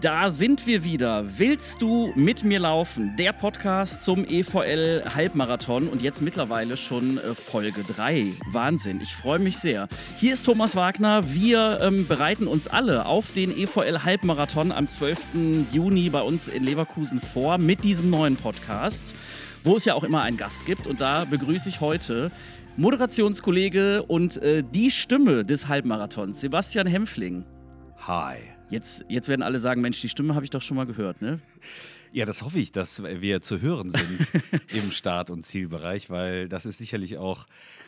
Da 0.00 0.28
sind 0.28 0.66
wir 0.66 0.84
wieder. 0.84 1.24
Willst 1.38 1.80
du 1.80 2.12
mit 2.14 2.44
mir 2.44 2.60
laufen? 2.60 3.16
Der 3.16 3.32
Podcast 3.32 4.02
zum 4.04 4.26
EVL 4.28 5.02
Halbmarathon 5.14 5.88
und 5.88 6.02
jetzt 6.02 6.20
mittlerweile 6.20 6.76
schon 6.76 7.16
äh, 7.16 7.34
Folge 7.34 7.82
3. 7.82 8.26
Wahnsinn, 8.52 9.00
ich 9.00 9.14
freue 9.14 9.38
mich 9.38 9.56
sehr. 9.56 9.88
Hier 10.18 10.34
ist 10.34 10.44
Thomas 10.44 10.76
Wagner. 10.76 11.32
Wir 11.32 11.80
ähm, 11.82 12.06
bereiten 12.06 12.46
uns 12.46 12.68
alle 12.68 13.06
auf 13.06 13.32
den 13.32 13.50
EVL 13.50 14.04
Halbmarathon 14.04 14.72
am 14.72 14.88
12. 14.88 15.18
Juni 15.72 16.10
bei 16.10 16.20
uns 16.20 16.48
in 16.48 16.64
Leverkusen 16.64 17.18
vor 17.18 17.56
mit 17.56 17.82
diesem 17.82 18.10
neuen 18.10 18.36
Podcast, 18.36 19.14
wo 19.64 19.76
es 19.76 19.86
ja 19.86 19.94
auch 19.94 20.04
immer 20.04 20.20
einen 20.20 20.36
Gast 20.36 20.66
gibt. 20.66 20.86
Und 20.86 21.00
da 21.00 21.24
begrüße 21.24 21.68
ich 21.68 21.80
heute 21.80 22.30
Moderationskollege 22.76 24.02
und 24.02 24.40
äh, 24.42 24.62
die 24.62 24.90
Stimme 24.90 25.46
des 25.46 25.66
Halbmarathons, 25.66 26.42
Sebastian 26.42 26.86
Hempfling. 26.86 27.46
Hi. 28.06 28.57
Jetzt, 28.70 29.04
jetzt 29.08 29.28
werden 29.28 29.42
alle 29.42 29.58
sagen, 29.60 29.80
Mensch, 29.80 30.00
die 30.02 30.10
Stimme 30.10 30.34
habe 30.34 30.44
ich 30.44 30.50
doch 30.50 30.60
schon 30.60 30.76
mal 30.76 30.84
gehört, 30.84 31.22
ne? 31.22 31.40
Ja, 32.12 32.26
das 32.26 32.42
hoffe 32.42 32.58
ich, 32.58 32.70
dass 32.70 33.02
wir 33.02 33.40
zu 33.40 33.62
hören 33.62 33.90
sind 33.90 34.28
im 34.74 34.90
Start- 34.90 35.30
und 35.30 35.44
Zielbereich, 35.44 36.10
weil 36.10 36.48
das 36.48 36.66
ist 36.66 36.78
sicherlich 36.78 37.16
auch 37.16 37.46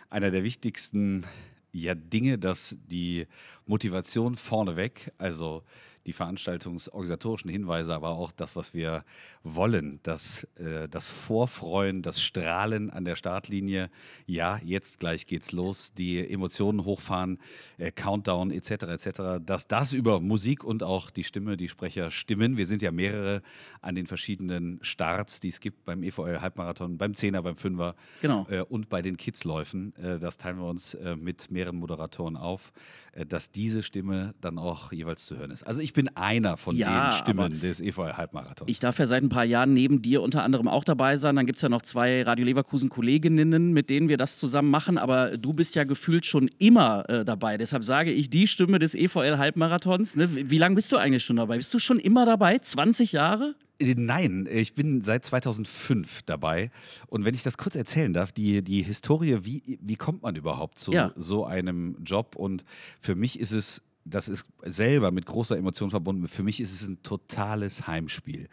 einer 0.09 0.31
der 0.31 0.43
wichtigsten 0.43 1.27
ja, 1.73 1.95
Dinge, 1.95 2.39
dass 2.39 2.79
die 2.87 3.27
Motivation 3.67 4.37
vorneweg, 4.37 5.13
also 5.19 5.65
die 6.11 6.15
veranstaltungsorganisatorischen 6.15 7.51
Hinweise, 7.51 7.95
aber 7.95 8.09
auch 8.09 8.33
das, 8.33 8.57
was 8.57 8.75
wir 8.75 9.05
wollen, 9.45 10.01
das, 10.03 10.43
äh, 10.57 10.89
das 10.89 11.07
Vorfreuen, 11.07 12.03
das 12.03 12.21
Strahlen 12.21 12.91
an 12.91 13.05
der 13.05 13.15
Startlinie. 13.15 13.91
Ja, 14.27 14.59
jetzt 14.65 14.99
gleich 14.99 15.29
geht's 15.29 15.53
los, 15.53 15.95
die 15.95 16.19
Emotionen 16.19 16.85
hochfahren, 16.85 17.39
äh, 17.79 17.93
Countdown 17.93 18.51
etc. 18.51 18.71
etc. 18.71 19.21
Dass 19.41 19.69
das 19.69 19.93
über 19.93 20.19
Musik 20.19 20.65
und 20.65 20.83
auch 20.83 21.11
die 21.11 21.23
Stimme, 21.23 21.57
die 21.57 21.69
Sprecher 21.69 22.11
stimmen. 22.11 22.57
Wir 22.57 22.67
sind 22.67 22.83
ja 22.83 22.91
mehrere 22.91 23.41
an 23.81 23.95
den 23.95 24.09
verschiedenen 24.09 24.81
Starts, 24.83 25.39
die 25.39 25.49
es 25.49 25.61
gibt 25.61 25.85
beim 25.85 26.03
EVL 26.03 26.41
Halbmarathon, 26.41 26.99
beim 26.99 27.15
Zehner, 27.15 27.41
beim 27.41 27.57
Fünfer 27.57 27.95
genau. 28.21 28.49
äh, 28.51 28.63
und 28.63 28.89
bei 28.89 29.01
den 29.01 29.17
Kidsläufen. 29.17 29.95
Äh, 29.95 30.19
das 30.19 30.39
teilen 30.39 30.59
wir 30.59 30.67
uns 30.67 30.95
äh, 30.95 31.15
mit 31.15 31.53
mehreren 31.53 31.77
Moderatoren 31.77 32.37
auf, 32.37 32.73
äh, 33.13 33.25
dass 33.25 33.53
diese 33.53 33.85
Stimme 33.85 34.35
dann 34.41 34.59
auch 34.59 34.93
jeweils 34.93 35.27
zu 35.27 35.37
hören 35.37 35.51
ist. 35.51 35.63
Also 35.63 35.81
ich 35.81 35.93
bin 35.93 36.00
einer 36.09 36.57
von 36.57 36.77
Ja, 36.77 37.09
den 37.09 37.17
Stimmen 37.17 37.61
des 37.61 37.81
EVL 37.81 38.15
Halbmarathons. 38.17 38.71
Ich 38.71 38.81
darf 38.81 38.99
ja 38.99 39.07
seit 39.07 39.23
ein 39.23 39.29
paar 39.29 39.45
Jahren 39.45 39.73
neben 39.75 40.03
dir 40.03 40.23
unter 40.23 40.43
anderem 40.45 40.69
auch 40.69 40.85
dabei 40.85 41.17
sein. 41.17 41.37
Dann 41.37 41.47
gibt 41.47 41.57
es 41.59 41.63
ja 41.63 41.69
noch 41.69 41.83
zwei 41.83 42.23
Radio 42.23 42.45
Leverkusen-Kolleginnen, 42.47 43.73
mit 43.73 43.91
denen 43.91 44.09
wir 44.09 44.17
das 44.17 44.39
zusammen 44.39 44.71
machen. 44.71 44.99
Aber 44.99 45.37
du 45.37 45.53
bist 45.53 45.75
ja 45.75 45.85
gefühlt 45.85 46.27
schon 46.27 46.49
immer 46.59 47.09
äh, 47.09 47.25
dabei. 47.25 47.57
Deshalb 47.59 47.85
sage 47.85 48.13
ich 48.13 48.31
die 48.31 48.47
Stimme 48.47 48.79
des 48.79 48.95
EVL 48.95 49.39
Halbmarathons. 49.39 50.17
Ne? 50.17 50.35
Wie, 50.35 50.51
wie 50.51 50.59
lange 50.59 50.75
bist 50.75 50.91
du 50.93 50.97
eigentlich 50.97 51.25
schon 51.25 51.37
dabei? 51.37 51.57
Bist 51.57 51.73
du 51.75 51.79
schon 51.79 51.99
immer 51.99 52.27
dabei? 52.27 52.59
20 52.59 53.13
Jahre? 53.13 53.55
Äh, 53.79 53.95
Nein, 53.97 54.47
ich 54.51 54.75
bin 54.75 55.03
seit 55.03 55.25
2005 55.25 56.23
dabei. 56.23 56.71
Und 57.09 57.25
wenn 57.25 57.35
ich 57.35 57.43
das 57.43 57.57
kurz 57.59 57.75
erzählen 57.77 58.13
darf, 58.13 58.33
die, 58.33 58.63
die 58.63 58.83
Historie, 58.83 59.39
wie, 59.43 59.79
wie 59.81 59.97
kommt 59.97 60.23
man 60.23 60.37
überhaupt 60.37 60.79
zu 60.79 60.93
Ja. 60.93 61.13
so 61.17 61.45
einem 61.45 61.97
Job? 62.05 62.37
Und 62.37 62.65
für 63.01 63.15
mich 63.15 63.39
ist 63.41 63.53
es, 63.53 63.83
das 64.05 64.29
ist 64.29 64.49
selber 64.65 65.11
mit 65.11 65.27
großer 65.27 65.57
Emotion 65.57 65.91
verbunden, 65.91 66.29
für 66.29 66.43
mich 66.43 66.61
ist 66.61 66.73
es 66.73 66.87
ein 66.87 67.03
totales 67.03 67.87
Heimspiel. 67.87 68.49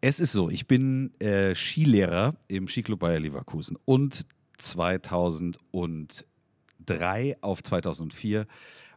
Es 0.00 0.20
ist 0.20 0.32
so, 0.32 0.50
ich 0.50 0.66
bin 0.66 1.18
äh, 1.20 1.54
Skilehrer 1.54 2.34
im 2.48 2.66
Skiclub 2.66 3.00
Bayer 3.00 3.20
Leverkusen 3.20 3.76
und 3.84 4.26
2003 4.58 7.36
auf 7.40 7.62
2004 7.62 8.46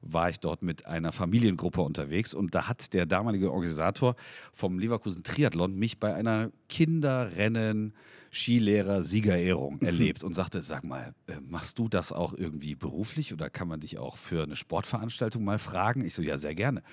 war 0.02 0.30
ich 0.30 0.40
dort 0.40 0.62
mit 0.62 0.86
einer 0.86 1.12
Familiengruppe 1.12 1.81
unterwegs 1.81 2.34
und 2.34 2.56
da 2.56 2.68
hat 2.68 2.94
der 2.94 3.06
damalige 3.06 3.52
Organisator 3.52 4.16
vom 4.53 4.80
Leverkusen 4.80 5.23
Triathlon 5.23 5.76
mich 5.76 6.00
bei 6.00 6.14
einer 6.14 6.52
Kinderrennen 6.70 7.94
Skilehrer 8.35 9.01
Siegerehrung 9.01 9.79
erlebt 9.81 10.22
und 10.22 10.34
sagte, 10.34 10.62
sag 10.62 10.84
mal, 10.84 11.13
äh, 11.28 11.40
machst 11.40 11.79
du 11.79 11.88
das 11.88 12.12
auch 12.12 12.34
irgendwie 12.34 12.75
beruflich 12.75 13.31
oder 13.31 13.50
kann 13.50 13.69
man 13.69 13.79
dich 13.79 13.97
auch 13.97 14.18
für 14.18 14.44
eine 14.44 14.57
Sportveranstaltung 14.57 15.41
mal 15.41 15.57
fragen? 15.57 16.03
Ich 16.03 16.13
so, 16.13 16.22
ja, 16.22 16.38
sehr 16.38 16.53
gerne. 16.53 16.84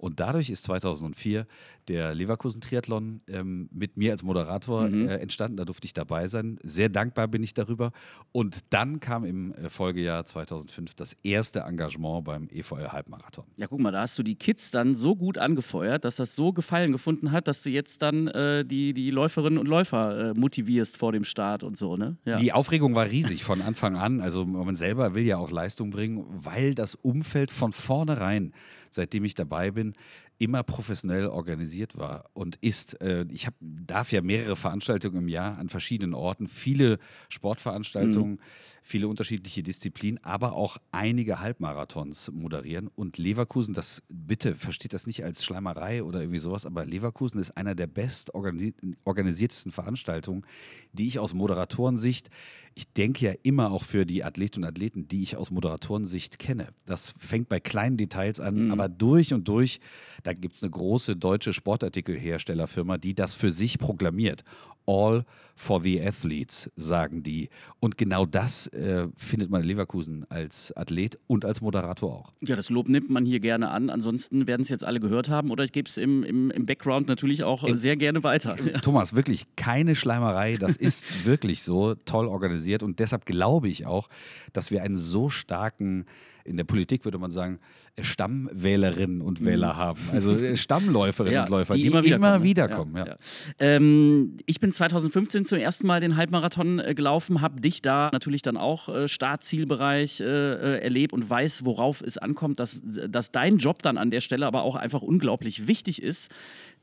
Und 0.00 0.18
dadurch 0.18 0.48
ist 0.48 0.62
2004 0.62 1.46
der 1.86 2.14
Leverkusen 2.14 2.62
Triathlon 2.62 3.20
ähm, 3.28 3.68
mit 3.70 3.98
mir 3.98 4.12
als 4.12 4.22
Moderator 4.22 4.88
äh, 4.88 5.16
entstanden. 5.16 5.58
Da 5.58 5.66
durfte 5.66 5.84
ich 5.84 5.92
dabei 5.92 6.26
sein. 6.26 6.58
Sehr 6.62 6.88
dankbar 6.88 7.28
bin 7.28 7.42
ich 7.42 7.52
darüber. 7.52 7.92
Und 8.32 8.60
dann 8.70 9.00
kam 9.00 9.24
im 9.24 9.52
äh, 9.52 9.68
Folgejahr 9.68 10.24
2005 10.24 10.94
das 10.94 11.16
erste 11.22 11.60
Engagement 11.60 12.24
beim 12.24 12.48
EVL 12.50 12.92
Halbmarathon. 12.92 13.44
Ja, 13.58 13.66
guck 13.66 13.80
mal, 13.80 13.92
da 13.92 14.00
hast 14.00 14.18
du 14.18 14.22
die 14.22 14.36
Kids 14.36 14.70
dann 14.70 14.94
so 14.96 15.14
gut 15.16 15.36
angefeuert, 15.36 16.04
dass 16.06 16.16
das 16.16 16.34
so 16.34 16.52
Gefallen 16.52 16.92
gefunden 16.92 17.30
hat, 17.30 17.46
dass 17.46 17.62
du 17.62 17.68
jetzt 17.68 18.00
dann 18.00 18.28
äh, 18.28 18.64
die, 18.64 18.94
die 18.94 19.10
Läuferinnen 19.10 19.58
und 19.58 19.66
Läufer 19.66 20.30
äh, 20.30 20.34
motivierst 20.34 20.96
vor 20.96 21.12
dem 21.12 21.24
Start 21.24 21.62
und 21.62 21.76
so, 21.76 21.96
ne? 21.96 22.16
Ja. 22.24 22.36
Die 22.36 22.54
Aufregung 22.54 22.94
war 22.94 23.06
riesig 23.06 23.44
von 23.44 23.60
Anfang 23.60 23.96
an. 23.96 24.22
Also 24.22 24.46
man 24.46 24.76
selber 24.76 25.14
will 25.14 25.26
ja 25.26 25.36
auch 25.36 25.50
Leistung 25.50 25.90
bringen, 25.90 26.24
weil 26.30 26.74
das 26.74 26.94
Umfeld 26.94 27.50
von 27.50 27.72
vornherein, 27.72 28.54
seitdem 28.90 29.24
ich 29.24 29.34
dabei 29.34 29.70
bin, 29.70 29.94
immer 30.38 30.62
professionell 30.62 31.26
organisiert 31.26 31.98
war 31.98 32.24
und 32.32 32.56
ist. 32.56 33.00
Äh, 33.00 33.26
Ich 33.30 33.46
hab, 33.46 33.54
darf 33.60 34.10
ja 34.10 34.22
mehrere 34.22 34.56
Veranstaltungen 34.56 35.18
im 35.18 35.28
Jahr 35.28 35.58
an 35.58 35.68
verschiedenen 35.68 36.14
Orten, 36.14 36.48
viele 36.48 36.98
Sportveranstaltungen, 37.28 38.40
viele 38.82 39.08
unterschiedliche 39.08 39.62
Disziplinen, 39.62 40.22
aber 40.24 40.54
auch 40.54 40.78
einige 40.92 41.40
Halbmarathons 41.40 42.30
moderieren. 42.32 42.88
Und 42.88 43.18
Leverkusen, 43.18 43.74
das 43.74 44.02
bitte 44.08 44.54
versteht 44.54 44.94
das 44.94 45.06
nicht 45.06 45.24
als 45.24 45.44
Schleimerei 45.44 46.02
oder 46.02 46.20
irgendwie 46.20 46.38
sowas, 46.38 46.64
aber 46.64 46.86
Leverkusen 46.86 47.38
ist 47.38 47.56
einer 47.56 47.74
der 47.74 47.86
best 47.86 48.34
organi 48.34 48.74
organisiertesten 49.04 49.72
Veranstaltungen, 49.72 50.46
die 50.92 51.06
ich 51.06 51.18
aus 51.18 51.34
Moderatorensicht, 51.34 52.30
ich 52.74 52.92
denke 52.92 53.26
ja 53.26 53.32
immer 53.42 53.70
auch 53.72 53.82
für 53.82 54.06
die 54.06 54.24
Athletinnen 54.24 54.64
und 54.64 54.74
Athleten, 54.74 55.08
die 55.08 55.22
ich 55.22 55.36
aus 55.36 55.50
Moderatorensicht 55.50 56.38
kenne. 56.38 56.68
Das 56.86 57.12
fängt 57.18 57.48
bei 57.48 57.60
kleinen 57.60 57.96
Details 57.96 58.40
an, 58.40 58.70
aber 58.70 58.88
durch 58.88 59.34
und 59.34 59.48
durch, 59.48 59.80
da 60.22 60.32
gibt 60.32 60.54
es 60.54 60.62
eine 60.62 60.70
große 60.70 61.16
deutsche 61.16 61.52
Sportartikelherstellerfirma, 61.52 62.98
die 62.98 63.14
das 63.14 63.34
für 63.34 63.50
sich 63.50 63.78
proklamiert. 63.78 64.44
All 64.86 65.24
for 65.54 65.82
the 65.82 66.00
athletes, 66.00 66.70
sagen 66.74 67.22
die. 67.22 67.50
Und 67.80 67.98
genau 67.98 68.24
das 68.24 68.66
äh, 68.68 69.08
findet 69.14 69.50
man 69.50 69.60
in 69.60 69.68
Leverkusen 69.68 70.24
als 70.30 70.74
Athlet 70.74 71.18
und 71.26 71.44
als 71.44 71.60
Moderator 71.60 72.12
auch. 72.12 72.32
Ja, 72.40 72.56
das 72.56 72.70
Lob 72.70 72.88
nimmt 72.88 73.10
man 73.10 73.26
hier 73.26 73.40
gerne 73.40 73.68
an. 73.68 73.90
Ansonsten 73.90 74.48
werden 74.48 74.62
es 74.62 74.70
jetzt 74.70 74.82
alle 74.82 74.98
gehört 74.98 75.28
haben 75.28 75.50
oder 75.50 75.64
ich 75.64 75.72
gebe 75.72 75.88
es 75.88 75.98
im, 75.98 76.24
im, 76.24 76.50
im 76.50 76.64
Background 76.64 77.08
natürlich 77.08 77.44
auch 77.44 77.62
äh, 77.62 77.76
sehr 77.76 77.96
gerne 77.96 78.24
weiter. 78.24 78.56
Thomas, 78.82 79.14
wirklich 79.14 79.54
keine 79.54 79.94
Schleimerei. 79.94 80.56
Das 80.56 80.76
ist 80.78 81.04
wirklich 81.26 81.62
so 81.62 81.94
toll 81.94 82.26
organisiert. 82.26 82.59
Und 82.82 82.98
deshalb 82.98 83.26
glaube 83.26 83.68
ich 83.68 83.86
auch, 83.86 84.08
dass 84.52 84.70
wir 84.70 84.82
einen 84.82 84.96
so 84.96 85.28
starken, 85.28 86.06
in 86.44 86.56
der 86.56 86.64
Politik 86.64 87.04
würde 87.04 87.18
man 87.18 87.30
sagen, 87.30 87.58
Stammwählerinnen 88.00 89.20
und 89.20 89.44
Wähler 89.44 89.76
haben. 89.76 90.00
Also 90.12 90.34
äh, 90.34 90.56
Stammläuferinnen 90.56 91.42
und 91.42 91.50
Läufer, 91.50 91.74
die, 91.74 91.86
immer 91.86 92.02
wiederkommen, 92.02 92.42
wiederkommen. 92.42 92.96
Ja, 92.96 93.06
ja. 93.06 93.12
ja. 93.12 93.16
Ähm, 93.58 94.36
ich 94.46 94.60
bin 94.60 94.72
2015 94.72 95.44
zum 95.44 95.58
ersten 95.58 95.86
Mal 95.86 96.00
den 96.00 96.16
Halbmarathon 96.16 96.78
äh, 96.78 96.94
gelaufen, 96.94 97.40
habe 97.40 97.60
dich 97.60 97.82
da 97.82 98.10
natürlich 98.12 98.42
dann 98.42 98.56
auch 98.56 98.88
äh, 98.88 99.08
Startzielbereich 99.08 100.20
äh, 100.20 100.24
äh, 100.24 100.82
erlebt 100.82 101.12
und 101.12 101.28
weiß, 101.28 101.64
worauf 101.64 102.00
es 102.00 102.18
ankommt, 102.18 102.58
dass, 102.58 102.82
dass 102.84 103.32
dein 103.32 103.58
Job 103.58 103.82
dann 103.82 103.98
an 103.98 104.10
der 104.10 104.20
Stelle 104.20 104.46
aber 104.46 104.62
auch 104.62 104.76
einfach 104.76 105.02
unglaublich 105.02 105.66
wichtig 105.66 106.02
ist 106.02 106.30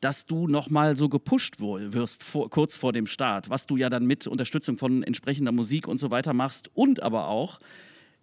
dass 0.02 0.26
du 0.26 0.48
nochmal 0.48 0.96
so 0.98 1.10
gepusht 1.10 1.56
wirst 1.60 2.24
vor, 2.24 2.50
kurz 2.50 2.76
vor 2.76 2.94
dem 2.94 3.08
Start, 3.08 3.50
was 3.50 3.66
du 3.66 3.78
ja 3.78 3.90
dann 3.90 4.06
mit 4.06 4.28
Unterstützung 4.28 4.78
von 4.78 5.04
entsprechender 5.04 5.52
Musik 5.52 5.88
und 5.88 6.00
so 6.00 6.12
weiter 6.12 6.34
machst 6.34 6.70
und 6.74 7.02
aber 7.02 7.28
auch 7.28 7.60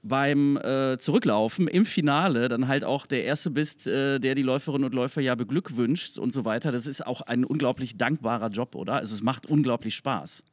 beim 0.04 0.58
äh, 0.58 0.98
Zurücklaufen 0.98 1.66
im 1.66 1.86
Finale 1.86 2.48
dann 2.48 2.68
halt 2.68 2.84
auch 2.84 3.06
der 3.06 3.24
Erste 3.24 3.50
bist, 3.50 3.86
äh, 3.86 4.20
der 4.20 4.34
die 4.34 4.42
Läuferinnen 4.42 4.84
und 4.84 4.94
Läufer 4.94 5.22
ja 5.22 5.34
beglückwünscht 5.34 6.18
und 6.18 6.32
so 6.34 6.44
weiter. 6.44 6.72
Das 6.72 6.86
ist 6.86 7.06
auch 7.06 7.22
ein 7.22 7.44
unglaublich 7.44 7.96
dankbarer 7.96 8.50
Job, 8.50 8.74
oder? 8.74 8.94
Also 8.94 9.14
es 9.14 9.22
macht 9.22 9.46
unglaublich 9.46 9.94
Spaß. 9.96 10.44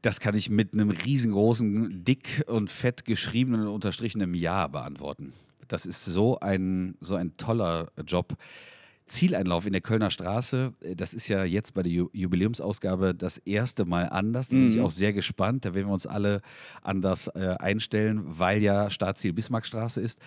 Das 0.00 0.18
kann 0.18 0.34
ich 0.34 0.50
mit 0.50 0.72
einem 0.72 0.90
riesengroßen, 0.90 2.02
dick 2.04 2.44
und 2.48 2.70
fett 2.70 3.04
geschriebenen 3.04 3.62
und 3.62 3.68
unterstrichenen 3.68 4.34
Ja 4.34 4.66
beantworten. 4.66 5.34
Das 5.68 5.86
ist 5.86 6.04
so 6.04 6.40
ein, 6.40 6.96
so 7.00 7.14
ein 7.14 7.36
toller 7.36 7.92
Job. 8.06 8.36
Zieleinlauf 9.06 9.66
in 9.66 9.72
der 9.72 9.80
Kölner 9.80 10.10
Straße, 10.10 10.72
äh, 10.80 10.96
das 10.96 11.14
ist 11.14 11.28
ja 11.28 11.44
jetzt 11.44 11.74
bei 11.74 11.82
der 11.82 11.92
Ju 11.92 12.08
Jubiläumsausgabe 12.12 13.14
das 13.14 13.38
erste 13.38 13.84
Mal 13.84 14.08
anders. 14.08 14.48
Da 14.48 14.56
bin 14.56 14.68
ich 14.68 14.80
auch 14.80 14.90
sehr 14.90 15.12
gespannt. 15.12 15.64
Da 15.64 15.74
werden 15.74 15.88
wir 15.88 15.94
uns 15.94 16.06
alle 16.06 16.42
anders 16.82 17.28
äh, 17.28 17.56
einstellen, 17.58 18.22
weil 18.24 18.62
ja 18.62 18.90
Startziel 18.90 19.32
Bismarckstraße 19.32 20.00
ist. 20.00 20.18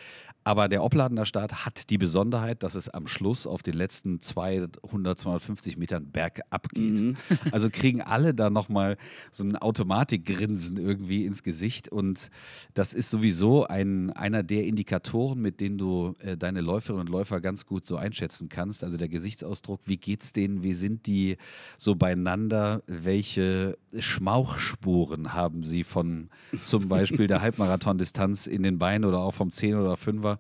Aber 0.44 0.68
der 0.68 0.83
Opladener 0.83 1.25
Start 1.25 1.66
hat 1.66 1.89
die 1.89 1.98
Besonderheit, 1.98 2.62
dass 2.62 2.75
es 2.75 2.88
am 2.89 3.07
Schluss 3.07 3.48
auf 3.48 3.63
den 3.63 3.74
letzten 3.74 4.22
200, 4.22 5.18
250 5.18 5.77
Metern 5.77 6.12
bergab 6.12 6.69
geht. 6.69 7.18
Also 7.51 7.69
kriegen 7.69 8.01
alle 8.01 8.33
da 8.33 8.50
nochmal 8.50 8.98
so 9.31 9.44
ein 9.44 9.56
Automatikgrinsen 9.56 10.77
irgendwie 10.77 11.25
ins 11.25 11.44
Gesicht. 11.44 11.89
Und 11.89 12.30
das 12.74 12.94
ist 12.94 13.10
sowieso 13.10 13.66
ein, 13.66 14.12
einer 14.12 14.44
der 14.44 14.66
Indikatoren, 14.66 15.42
mit 15.42 15.60
denen 15.60 15.77
du 15.77 16.16
äh, 16.19 16.38
deine 16.38 16.62
Läuferinnen 16.62 17.07
und 17.07 17.12
Läufer 17.12 17.42
ganz 17.42 17.66
gut 17.66 17.86
so 17.86 17.98
einschätzen 17.98 18.50
kannst. 18.50 18.64
Kannst, 18.65 18.83
also 18.83 18.97
der 18.97 19.09
Gesichtsausdruck, 19.09 19.81
wie 19.85 19.97
geht's 19.97 20.33
denen, 20.33 20.63
wie 20.63 20.73
sind 20.73 21.06
die 21.06 21.38
so 21.77 21.94
beieinander, 21.95 22.81
welche 22.88 23.77
Schmauchspuren 23.97 25.33
haben 25.33 25.63
sie 25.63 25.83
von 25.83 26.29
zum 26.63 26.88
Beispiel 26.89 27.27
der 27.27 27.41
Halbmarathon-Distanz 27.41 28.47
in 28.47 28.63
den 28.63 28.79
Beinen 28.79 29.06
oder 29.06 29.19
auch 29.19 29.35
vom 29.35 29.51
10 29.51 29.75
oder 29.75 29.94
5er. 29.94 30.39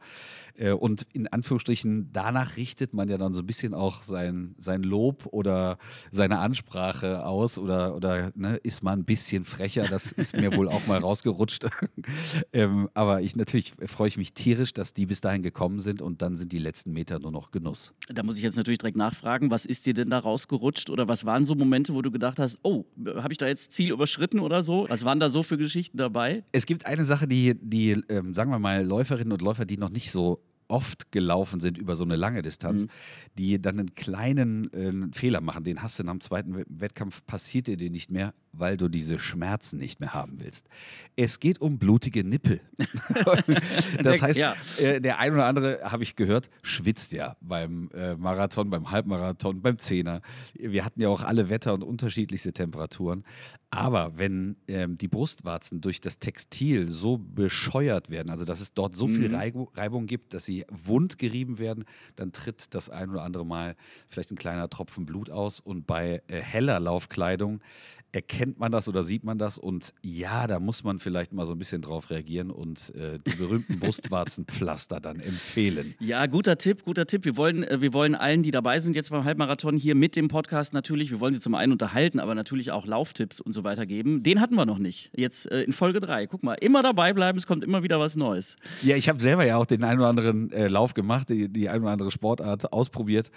Äh, 0.57 0.71
und 0.71 1.05
in 1.13 1.27
Anführungsstrichen, 1.27 2.09
danach 2.13 2.57
richtet 2.57 2.93
man 2.93 3.09
ja 3.09 3.17
dann 3.17 3.33
so 3.33 3.41
ein 3.41 3.45
bisschen 3.45 3.73
auch 3.73 4.03
sein, 4.03 4.55
sein 4.57 4.83
Lob 4.83 5.27
oder 5.31 5.77
seine 6.11 6.39
Ansprache 6.39 7.25
aus 7.25 7.59
oder, 7.59 7.95
oder 7.95 8.31
ne, 8.35 8.55
ist 8.57 8.83
man 8.83 8.99
ein 8.99 9.05
bisschen 9.05 9.43
frecher. 9.43 9.87
Das 9.87 10.11
ist 10.11 10.35
mir 10.35 10.55
wohl 10.55 10.69
auch 10.69 10.87
mal 10.87 10.99
rausgerutscht. 11.01 11.67
ähm, 12.53 12.89
aber 12.93 13.21
ich 13.21 13.35
natürlich 13.35 13.73
freue 13.85 14.07
ich 14.07 14.17
mich 14.17 14.33
tierisch, 14.33 14.73
dass 14.73 14.93
die 14.93 15.05
bis 15.05 15.21
dahin 15.21 15.43
gekommen 15.43 15.79
sind 15.79 16.01
und 16.01 16.21
dann 16.21 16.35
sind 16.37 16.51
die 16.51 16.59
letzten 16.59 16.93
Meter 16.93 17.19
nur 17.19 17.31
noch 17.31 17.51
Genuss. 17.51 17.93
Da 18.15 18.23
muss 18.23 18.37
ich 18.37 18.43
jetzt 18.43 18.55
natürlich 18.55 18.79
direkt 18.79 18.97
nachfragen, 18.97 19.51
was 19.51 19.65
ist 19.65 19.85
dir 19.85 19.93
denn 19.93 20.09
da 20.09 20.19
rausgerutscht 20.19 20.89
oder 20.89 21.07
was 21.07 21.25
waren 21.25 21.45
so 21.45 21.55
Momente, 21.55 21.93
wo 21.93 22.01
du 22.01 22.11
gedacht 22.11 22.39
hast, 22.39 22.59
oh, 22.63 22.85
habe 23.05 23.31
ich 23.31 23.37
da 23.37 23.47
jetzt 23.47 23.73
Ziel 23.73 23.91
überschritten 23.91 24.39
oder 24.39 24.63
so? 24.63 24.85
Was 24.89 25.05
waren 25.05 25.19
da 25.19 25.29
so 25.29 25.43
für 25.43 25.57
Geschichten 25.57 25.97
dabei? 25.97 26.43
Es 26.51 26.65
gibt 26.65 26.85
eine 26.85 27.05
Sache, 27.05 27.27
die, 27.27 27.55
die 27.61 28.01
ähm, 28.09 28.33
sagen 28.33 28.51
wir 28.51 28.59
mal, 28.59 28.83
Läuferinnen 28.85 29.31
und 29.31 29.41
Läufer, 29.41 29.65
die 29.65 29.77
noch 29.77 29.89
nicht 29.89 30.11
so 30.11 30.41
oft 30.67 31.11
gelaufen 31.11 31.59
sind 31.59 31.77
über 31.77 31.95
so 31.95 32.03
eine 32.03 32.15
lange 32.15 32.41
Distanz, 32.41 32.83
mhm. 32.83 32.89
die 33.37 33.61
dann 33.61 33.79
einen 33.79 33.95
kleinen 33.95 34.73
äh, 34.73 35.13
Fehler 35.13 35.41
machen. 35.41 35.63
Den 35.63 35.81
hast 35.81 35.99
du 35.99 36.03
nach 36.03 36.13
dem 36.13 36.21
zweiten 36.21 36.63
Wettkampf, 36.67 37.25
passiert 37.25 37.67
dir 37.67 37.77
den 37.77 37.91
nicht 37.91 38.09
mehr, 38.09 38.33
weil 38.57 38.77
du 38.77 38.87
diese 38.87 39.19
Schmerzen 39.19 39.77
nicht 39.77 39.99
mehr 39.99 40.13
haben 40.13 40.39
willst. 40.39 40.67
Es 41.15 41.39
geht 41.39 41.61
um 41.61 41.77
blutige 41.77 42.23
Nippel. 42.23 42.61
das 44.03 44.21
heißt, 44.21 44.39
ja. 44.39 44.55
äh, 44.77 44.99
der 44.99 45.19
ein 45.19 45.33
oder 45.33 45.45
andere, 45.45 45.79
habe 45.83 46.03
ich 46.03 46.15
gehört, 46.15 46.49
schwitzt 46.63 47.13
ja 47.13 47.35
beim 47.41 47.89
äh, 47.93 48.15
Marathon, 48.15 48.69
beim 48.69 48.91
Halbmarathon, 48.91 49.61
beim 49.61 49.77
Zehner. 49.77 50.21
Wir 50.53 50.85
hatten 50.85 51.01
ja 51.01 51.09
auch 51.09 51.23
alle 51.23 51.49
Wetter 51.49 51.73
und 51.73 51.83
unterschiedlichste 51.83 52.53
Temperaturen. 52.53 53.23
Aber 53.75 54.17
wenn 54.17 54.55
ähm, 54.67 54.97
die 54.97 55.09
Brustwarzen 55.09 55.81
durch 55.81 55.99
das 55.99 56.19
Textil 56.19 56.87
so 56.87 57.17
bescheuert 57.17 58.09
werden, 58.09 58.29
also 58.29 58.45
dass 58.45 58.61
es 58.61 58.73
dort 58.73 58.95
so 58.95 59.07
viel 59.09 59.29
mhm. 59.29 59.67
Reibung 59.75 60.05
gibt, 60.05 60.33
dass 60.33 60.45
sie 60.45 60.65
wund 60.69 61.17
gerieben 61.17 61.59
werden, 61.59 61.83
dann 62.15 62.31
tritt 62.31 62.73
das 62.73 62.89
ein 62.89 63.09
oder 63.09 63.23
andere 63.23 63.45
Mal 63.45 63.75
vielleicht 64.07 64.31
ein 64.31 64.37
kleiner 64.37 64.69
Tropfen 64.69 65.05
Blut 65.05 65.29
aus. 65.29 65.59
Und 65.59 65.87
bei 65.87 66.21
äh, 66.27 66.39
heller 66.39 66.79
Laufkleidung 66.79 67.59
erkennt 68.15 68.57
man 68.59 68.71
das 68.71 68.87
oder 68.87 69.03
sieht 69.03 69.25
man 69.25 69.37
das 69.37 69.57
und 69.57 69.93
ja, 70.01 70.47
da 70.47 70.61
muss 70.61 70.85
man 70.85 70.99
vielleicht 70.99 71.33
mal 71.33 71.45
so 71.45 71.51
ein 71.51 71.59
bisschen 71.59 71.81
drauf 71.81 72.09
reagieren 72.09 72.49
und 72.49 72.95
äh, 72.95 73.19
die 73.27 73.35
berühmten 73.35 73.77
Brustwarzenpflaster 73.79 75.01
dann 75.01 75.19
empfehlen. 75.19 75.95
Ja, 75.99 76.25
guter 76.25 76.57
Tipp, 76.57 76.85
guter 76.85 77.05
Tipp. 77.07 77.25
Wir 77.25 77.35
wollen, 77.35 77.63
äh, 77.63 77.81
wir 77.81 77.93
wollen 77.93 78.15
allen, 78.15 78.41
die 78.41 78.51
dabei 78.51 78.79
sind 78.79 78.95
jetzt 78.95 79.09
beim 79.09 79.25
Halbmarathon 79.25 79.75
hier 79.75 79.95
mit 79.95 80.15
dem 80.15 80.29
Podcast 80.29 80.73
natürlich, 80.73 81.11
wir 81.11 81.19
wollen 81.19 81.33
sie 81.33 81.41
zum 81.41 81.55
einen 81.55 81.73
unterhalten, 81.73 82.21
aber 82.21 82.35
natürlich 82.35 82.71
auch 82.71 82.85
Lauftipps 82.85 83.41
und 83.41 83.51
so 83.51 83.65
weiter 83.65 83.85
geben. 83.85 84.23
Den 84.23 84.39
hatten 84.39 84.55
wir 84.55 84.65
noch 84.65 84.79
nicht. 84.79 85.11
Jetzt 85.13 85.51
äh, 85.51 85.63
in 85.63 85.73
Folge 85.73 85.99
3. 85.99 86.27
Guck 86.27 86.41
mal, 86.41 86.53
immer 86.53 86.81
dabei 86.83 87.11
bleiben, 87.11 87.37
es 87.37 87.45
kommt 87.45 87.65
immer 87.65 87.83
wieder 87.83 87.99
was 87.99 88.15
Neues. 88.15 88.55
Ja, 88.81 88.95
ich 88.95 89.09
habe 89.09 89.19
selber 89.19 89.45
ja 89.45 89.57
auch 89.57 89.65
den 89.65 89.83
einen 89.83 89.99
oder 89.99 90.07
anderen 90.07 90.53
äh, 90.53 90.69
Lauf 90.69 90.93
gemacht, 90.93 91.27
die, 91.29 91.49
die 91.49 91.67
eine 91.67 91.81
oder 91.81 91.91
andere 91.91 92.11
Sportart 92.11 92.71
ausprobiert 92.71 93.29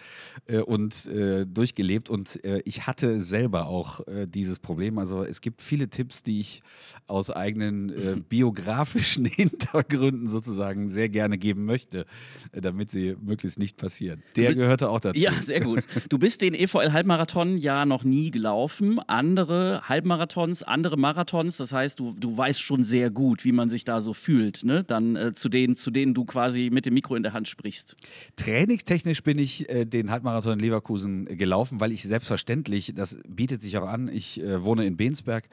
äh, 0.47 0.59
und 0.59 1.07
äh, 1.07 1.45
durchgelebt 1.47 2.09
und 2.11 2.39
ich 2.65 2.87
hatte 2.87 3.21
selber 3.21 3.67
auch 3.67 4.01
dieses 4.27 4.59
Problem. 4.59 4.68
Also 4.99 5.23
es 5.23 5.41
gibt 5.41 5.63
viele 5.63 5.89
Tipps, 5.89 6.23
die 6.23 6.41
ich 6.41 6.63
aus 7.07 7.31
eigenen 7.31 7.91
äh, 7.91 8.17
biografischen 8.29 9.25
Hintergründen 9.25 10.29
sozusagen 10.29 10.89
sehr 10.89 11.09
gerne 11.09 11.39
geben 11.39 11.65
möchte, 11.65 12.05
äh, 12.53 12.61
damit 12.61 12.91
sie 12.91 13.17
möglichst 13.21 13.59
nicht 13.59 13.77
passieren. 13.77 14.23
Der 14.37 14.49
bist, 14.49 14.61
gehörte 14.61 14.91
auch 14.91 15.01
dazu. 15.01 15.19
Ja, 15.19 15.33
sehr 15.33 15.61
gut. 15.61 15.85
Du 16.09 16.19
bist 16.19 16.43
den 16.43 16.55
EVL-Halbmarathon 16.55 17.57
ja 17.59 17.87
noch 17.87 18.05
nie 18.05 18.31
gelaufen. 18.31 19.01
Andere 19.07 19.83
Halbmarathons, 19.89 20.63
andere 20.63 20.97
Marathons, 20.97 21.57
das 21.57 21.73
heißt, 21.73 21.99
du, 21.99 22.15
du 22.19 22.37
weißt 22.37 22.61
schon 22.61 22.85
sehr 22.85 23.11
gut, 23.11 23.45
wie 23.45 23.53
man 23.53 23.71
sich 23.71 23.85
da 23.85 24.01
so 24.01 24.13
fühlt, 24.13 24.65
ne? 24.65 24.85
Dann 24.85 25.17
äh, 25.17 25.33
zu, 25.33 25.49
denen, 25.49 25.77
zu 25.77 25.91
denen 25.91 26.15
du 26.15 26.25
quasi 26.25 26.71
mit 26.73 26.87
dem 26.87 26.95
Mikro 26.95 27.15
in 27.15 27.23
der 27.23 27.33
Hand 27.33 27.49
sprichst. 27.49 27.97
Trainingstechnisch 28.37 29.23
bin 29.23 29.39
ich 29.39 29.69
äh, 29.69 29.85
den 29.85 30.11
Halbmarathon 30.11 30.55
in 30.55 30.59
Leverkusen 30.61 31.27
gelaufen, 31.27 31.81
weil 31.81 31.93
ich 31.93 32.03
selbstverständlich, 32.03 32.95
das 32.95 33.19
bietet 33.29 33.63
sich 33.63 33.79
auch 33.79 33.87
an, 33.87 34.09
ich 34.09 34.41
äh, 34.41 34.58
wohne 34.65 34.85
in 34.87 34.97
Bensberg 34.97 35.49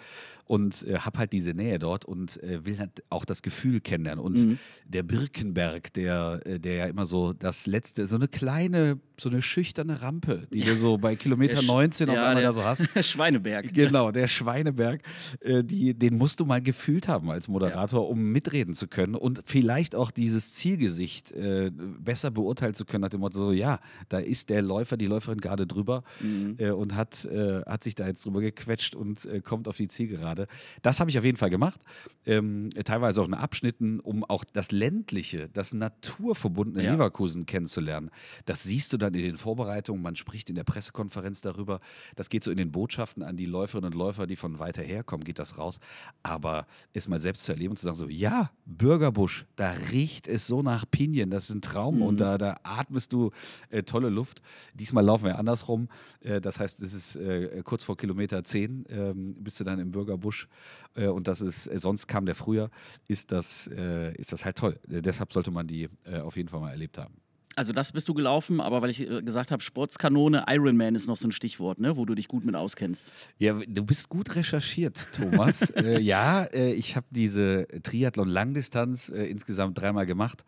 und 0.45 0.85
äh, 0.87 0.99
habe 0.99 1.19
halt 1.19 1.33
diese 1.33 1.53
Nähe 1.53 1.79
dort 1.79 2.05
und 2.05 2.41
äh, 2.43 2.65
will 2.65 2.77
halt 2.77 3.03
auch 3.09 3.25
das 3.25 3.41
Gefühl 3.41 3.81
kennenlernen. 3.81 4.23
Und 4.23 4.45
mhm. 4.45 4.59
der 4.85 5.03
Birkenberg, 5.03 5.91
der, 5.93 6.41
äh, 6.45 6.59
der 6.59 6.75
ja 6.75 6.85
immer 6.85 7.05
so 7.05 7.33
das 7.33 7.65
letzte, 7.65 8.07
so 8.07 8.15
eine 8.15 8.27
kleine, 8.27 8.99
so 9.19 9.29
eine 9.29 9.41
schüchterne 9.41 10.01
Rampe, 10.01 10.47
die 10.53 10.59
ja. 10.59 10.65
du 10.67 10.77
so 10.77 10.97
bei 10.97 11.15
Kilometer 11.15 11.61
19 11.61 12.09
auf 12.09 12.17
einmal 12.17 12.43
da 12.43 12.53
so 12.53 12.63
hast. 12.63 12.87
Schweineberg. 13.05 13.73
Genau, 13.73 14.11
der 14.11 14.27
Schweineberg, 14.27 15.01
äh, 15.41 15.63
die, 15.63 15.93
den 15.93 16.17
musst 16.17 16.39
du 16.39 16.45
mal 16.45 16.61
gefühlt 16.61 17.07
haben 17.07 17.29
als 17.29 17.47
Moderator, 17.47 18.03
ja. 18.03 18.09
um 18.09 18.31
mitreden 18.31 18.73
zu 18.73 18.87
können 18.87 19.15
und 19.15 19.41
vielleicht 19.45 19.95
auch 19.95 20.11
dieses 20.11 20.53
Zielgesicht 20.53 21.31
äh, 21.31 21.71
besser 21.71 22.31
beurteilen 22.31 22.73
zu 22.73 22.85
können, 22.85 23.01
nach 23.01 23.09
dem 23.09 23.21
Motto, 23.21 23.37
so 23.37 23.51
ja, 23.51 23.79
da 24.09 24.19
ist 24.19 24.49
der 24.49 24.61
Läufer, 24.61 24.97
die 24.97 25.07
Läuferin 25.07 25.39
gerade 25.39 25.67
drüber 25.67 26.03
mhm. 26.19 26.55
Äh, 26.57 26.71
und 26.71 26.95
hat, 26.95 27.27
hat 27.65 27.83
sich 27.83 27.95
da 27.95 28.07
jetzt 28.07 28.25
drüber 28.25 28.41
gequetscht 28.41 28.95
und 28.95 29.27
kommt 29.43 29.67
auf 29.67 29.77
die 29.77 29.87
Zielgerade. 29.87 30.47
Das 30.81 30.99
habe 30.99 31.09
ich 31.09 31.17
auf 31.17 31.23
jeden 31.23 31.37
Fall 31.37 31.49
gemacht. 31.49 31.81
Ähm, 32.25 32.69
teilweise 32.83 33.21
auch 33.21 33.27
in 33.27 33.33
Abschnitten, 33.33 33.99
um 33.99 34.23
auch 34.23 34.43
das 34.43 34.71
ländliche, 34.71 35.49
das 35.49 35.73
naturverbundene 35.73 36.83
ja. 36.83 36.93
Leverkusen 36.93 37.45
kennenzulernen. 37.45 38.09
Das 38.45 38.63
siehst 38.63 38.91
du 38.93 38.97
dann 39.05 39.13
in 39.13 39.23
den 39.23 39.37
Vorbereitungen. 39.37 40.01
Man 40.01 40.15
spricht 40.15 40.49
in 40.49 40.55
der 40.55 40.63
Pressekonferenz 40.63 41.41
darüber. 41.41 41.79
Das 42.15 42.29
geht 42.29 42.43
so 42.43 42.51
in 42.51 42.57
den 42.57 42.71
Botschaften 42.71 43.23
an 43.23 43.37
die 43.37 43.45
Läuferinnen 43.45 43.93
und 43.93 43.97
Läufer, 43.97 44.27
die 44.27 44.35
von 44.35 44.59
weiter 44.59 44.81
her 44.81 45.03
kommen, 45.03 45.23
geht 45.23 45.39
das 45.39 45.57
raus. 45.57 45.79
Aber 46.23 46.67
es 46.93 47.07
mal 47.07 47.19
selbst 47.19 47.45
zu 47.45 47.51
erleben 47.51 47.71
und 47.71 47.77
zu 47.77 47.85
sagen, 47.85 47.95
so, 47.95 48.07
ja, 48.07 48.51
Bürgerbusch, 48.65 49.45
da 49.55 49.71
riecht 49.91 50.27
es 50.27 50.47
so 50.47 50.61
nach 50.61 50.85
Pinien. 50.89 51.29
Das 51.29 51.49
ist 51.49 51.55
ein 51.55 51.61
Traum 51.61 51.97
mhm. 51.97 52.01
und 52.03 52.19
da, 52.19 52.37
da 52.37 52.59
atmest 52.63 53.13
du 53.13 53.31
äh, 53.69 53.83
tolle 53.83 54.09
Luft. 54.09 54.41
Diesmal 54.73 55.03
laufen 55.03 55.25
wir 55.25 55.39
andersrum. 55.39 55.87
Äh, 56.21 56.41
das 56.41 56.59
heißt, 56.59 56.81
es 56.81 56.93
ist 56.93 57.15
äh, 57.15 57.61
kurz 57.63 57.83
vor 57.83 57.97
Kilometer 57.97 58.43
10 58.43 58.85
ähm, 58.89 59.35
bist 59.39 59.59
du 59.59 59.63
dann 59.63 59.79
im 59.79 59.91
Bürgerbusch 59.91 60.47
äh, 60.95 61.07
und 61.07 61.27
das 61.27 61.41
ist, 61.41 61.67
äh, 61.67 61.77
sonst 61.77 62.07
kam 62.07 62.25
der 62.25 62.35
früher, 62.35 62.69
ist 63.07 63.31
das, 63.31 63.67
äh, 63.67 64.13
ist 64.15 64.31
das 64.31 64.45
halt 64.45 64.57
toll. 64.57 64.79
deshalb 64.85 65.33
sollte 65.33 65.51
man 65.51 65.67
die 65.67 65.89
auf 66.23 66.37
jeden 66.37 66.49
Fall 66.49 66.59
mal 66.59 66.71
erlebt 66.71 66.97
haben. 66.97 67.15
Also 67.55 67.71
das 67.71 67.93
bist 67.93 68.09
du 68.09 68.13
gelaufen, 68.13 68.59
aber 68.59 68.81
weil 68.81 68.89
ich 68.89 68.97
gesagt 69.23 69.51
habe, 69.51 69.63
Sportskanone, 69.63 70.45
Ironman 70.47 70.95
ist 70.95 71.07
noch 71.07 71.15
so 71.15 71.27
ein 71.27 71.31
Stichwort, 71.31 71.79
ne, 71.79 71.95
wo 71.95 72.05
du 72.05 72.13
dich 72.13 72.27
gut 72.27 72.43
mit 72.43 72.55
auskennst. 72.55 73.29
Ja, 73.37 73.53
du 73.53 73.85
bist 73.85 74.09
gut 74.09 74.35
recherchiert, 74.35 75.07
Thomas. 75.13 75.69
äh, 75.75 75.99
ja, 75.99 76.43
äh, 76.43 76.73
ich 76.73 76.95
habe 76.95 77.05
diese 77.11 77.65
Triathlon-Langdistanz 77.83 79.09
äh, 79.09 79.25
insgesamt 79.25 79.79
dreimal 79.79 80.05
gemacht 80.05 80.43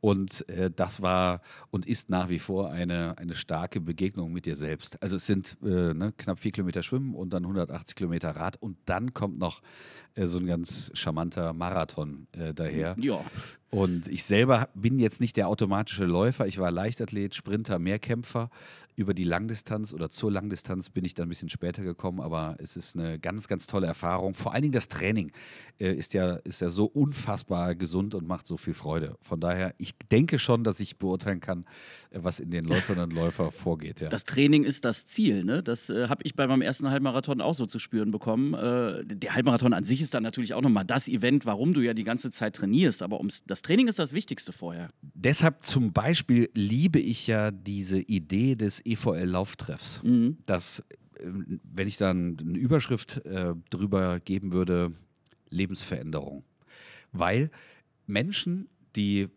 und 0.00 0.48
äh, 0.48 0.70
das 0.70 1.02
war 1.02 1.40
und 1.70 1.86
ist 1.86 2.08
nach 2.10 2.28
wie 2.28 2.38
vor 2.38 2.70
eine, 2.70 3.16
eine 3.18 3.34
starke 3.34 3.80
Begegnung 3.80 4.32
mit 4.32 4.46
dir 4.46 4.56
selbst. 4.56 5.00
Also 5.02 5.16
es 5.16 5.26
sind 5.26 5.56
äh, 5.62 5.94
ne, 5.94 6.12
knapp 6.16 6.38
vier 6.38 6.52
Kilometer 6.52 6.82
Schwimmen 6.82 7.14
und 7.14 7.32
dann 7.32 7.44
180 7.44 7.96
Kilometer 7.96 8.30
Rad 8.30 8.56
und 8.60 8.78
dann 8.84 9.14
kommt 9.14 9.38
noch 9.38 9.60
äh, 10.14 10.26
so 10.26 10.38
ein 10.38 10.46
ganz 10.46 10.90
charmanter 10.94 11.52
Marathon 11.52 12.28
äh, 12.32 12.54
daher. 12.54 12.96
Ja. 12.98 13.20
Und 13.70 14.08
ich 14.08 14.24
selber 14.24 14.68
bin 14.74 14.98
jetzt 14.98 15.20
nicht 15.20 15.36
der 15.36 15.48
automatische 15.48 16.06
Läufer. 16.06 16.46
Ich 16.46 16.58
war 16.58 16.70
Leichtathlet, 16.70 17.34
Sprinter, 17.34 17.78
Mehrkämpfer. 17.78 18.50
Über 18.96 19.14
die 19.14 19.24
Langdistanz 19.24 19.92
oder 19.94 20.10
zur 20.10 20.32
Langdistanz 20.32 20.90
bin 20.90 21.04
ich 21.04 21.14
dann 21.14 21.26
ein 21.26 21.28
bisschen 21.28 21.50
später 21.50 21.84
gekommen, 21.84 22.20
aber 22.20 22.56
es 22.58 22.76
ist 22.76 22.98
eine 22.98 23.18
ganz, 23.20 23.46
ganz 23.46 23.68
tolle 23.68 23.86
Erfahrung. 23.86 24.34
Vor 24.34 24.54
allen 24.54 24.62
Dingen 24.62 24.72
das 24.72 24.88
Training 24.88 25.30
äh, 25.78 25.92
ist, 25.92 26.14
ja, 26.14 26.32
ist 26.36 26.60
ja 26.60 26.68
so 26.68 26.86
unfassbar 26.86 27.76
gesund 27.76 28.16
und 28.16 28.26
macht 28.26 28.48
so 28.48 28.56
viel 28.56 28.74
Freude. 28.74 29.16
Von 29.20 29.38
daher, 29.38 29.72
ich 29.78 29.94
denke 30.10 30.40
schon, 30.40 30.64
dass 30.64 30.80
ich 30.80 30.98
beurteilen 30.98 31.38
kann, 31.38 31.64
äh, 32.10 32.18
was 32.22 32.40
in 32.40 32.50
den 32.50 32.64
Läuferinnen 32.64 33.04
und 33.04 33.12
Läufern 33.12 33.50
vorgeht. 33.52 34.00
Ja. 34.00 34.08
Das 34.08 34.24
Training 34.24 34.64
ist 34.64 34.84
das 34.84 35.06
Ziel. 35.06 35.44
Ne? 35.44 35.62
Das 35.62 35.90
äh, 35.90 36.08
habe 36.08 36.24
ich 36.24 36.34
bei 36.34 36.48
meinem 36.48 36.62
ersten 36.62 36.90
Halbmarathon 36.90 37.40
auch 37.40 37.54
so 37.54 37.66
zu 37.66 37.78
spüren 37.78 38.10
bekommen. 38.10 38.54
Äh, 38.54 39.04
der 39.04 39.34
Halbmarathon 39.34 39.74
an 39.74 39.84
sich 39.84 40.00
ist 40.00 40.14
dann 40.14 40.24
natürlich 40.24 40.54
auch 40.54 40.62
nochmal 40.62 40.84
das 40.84 41.06
Event, 41.06 41.46
warum 41.46 41.72
du 41.72 41.80
ja 41.82 41.94
die 41.94 42.04
ganze 42.04 42.32
Zeit 42.32 42.56
trainierst. 42.56 43.02
Aber 43.02 43.18
ums, 43.18 43.44
das 43.46 43.57
Training 43.62 43.88
ist 43.88 43.98
das 43.98 44.12
Wichtigste 44.12 44.52
vorher. 44.52 44.90
Deshalb 45.02 45.64
zum 45.64 45.92
Beispiel 45.92 46.50
liebe 46.54 46.98
ich 46.98 47.26
ja 47.26 47.50
diese 47.50 48.00
Idee 48.00 48.54
des 48.54 48.84
EVL-Lauftreffs. 48.84 50.02
Mhm. 50.02 50.38
Dass, 50.46 50.82
ähm, 51.20 51.60
wenn 51.62 51.88
ich 51.88 51.96
dann 51.96 52.36
eine 52.40 52.58
Überschrift 52.58 53.24
äh, 53.26 53.54
drüber 53.70 54.20
geben 54.20 54.52
würde, 54.52 54.92
Lebensveränderung. 55.50 56.44
Weil 57.12 57.50
Menschen, 58.06 58.68
die 58.96 59.28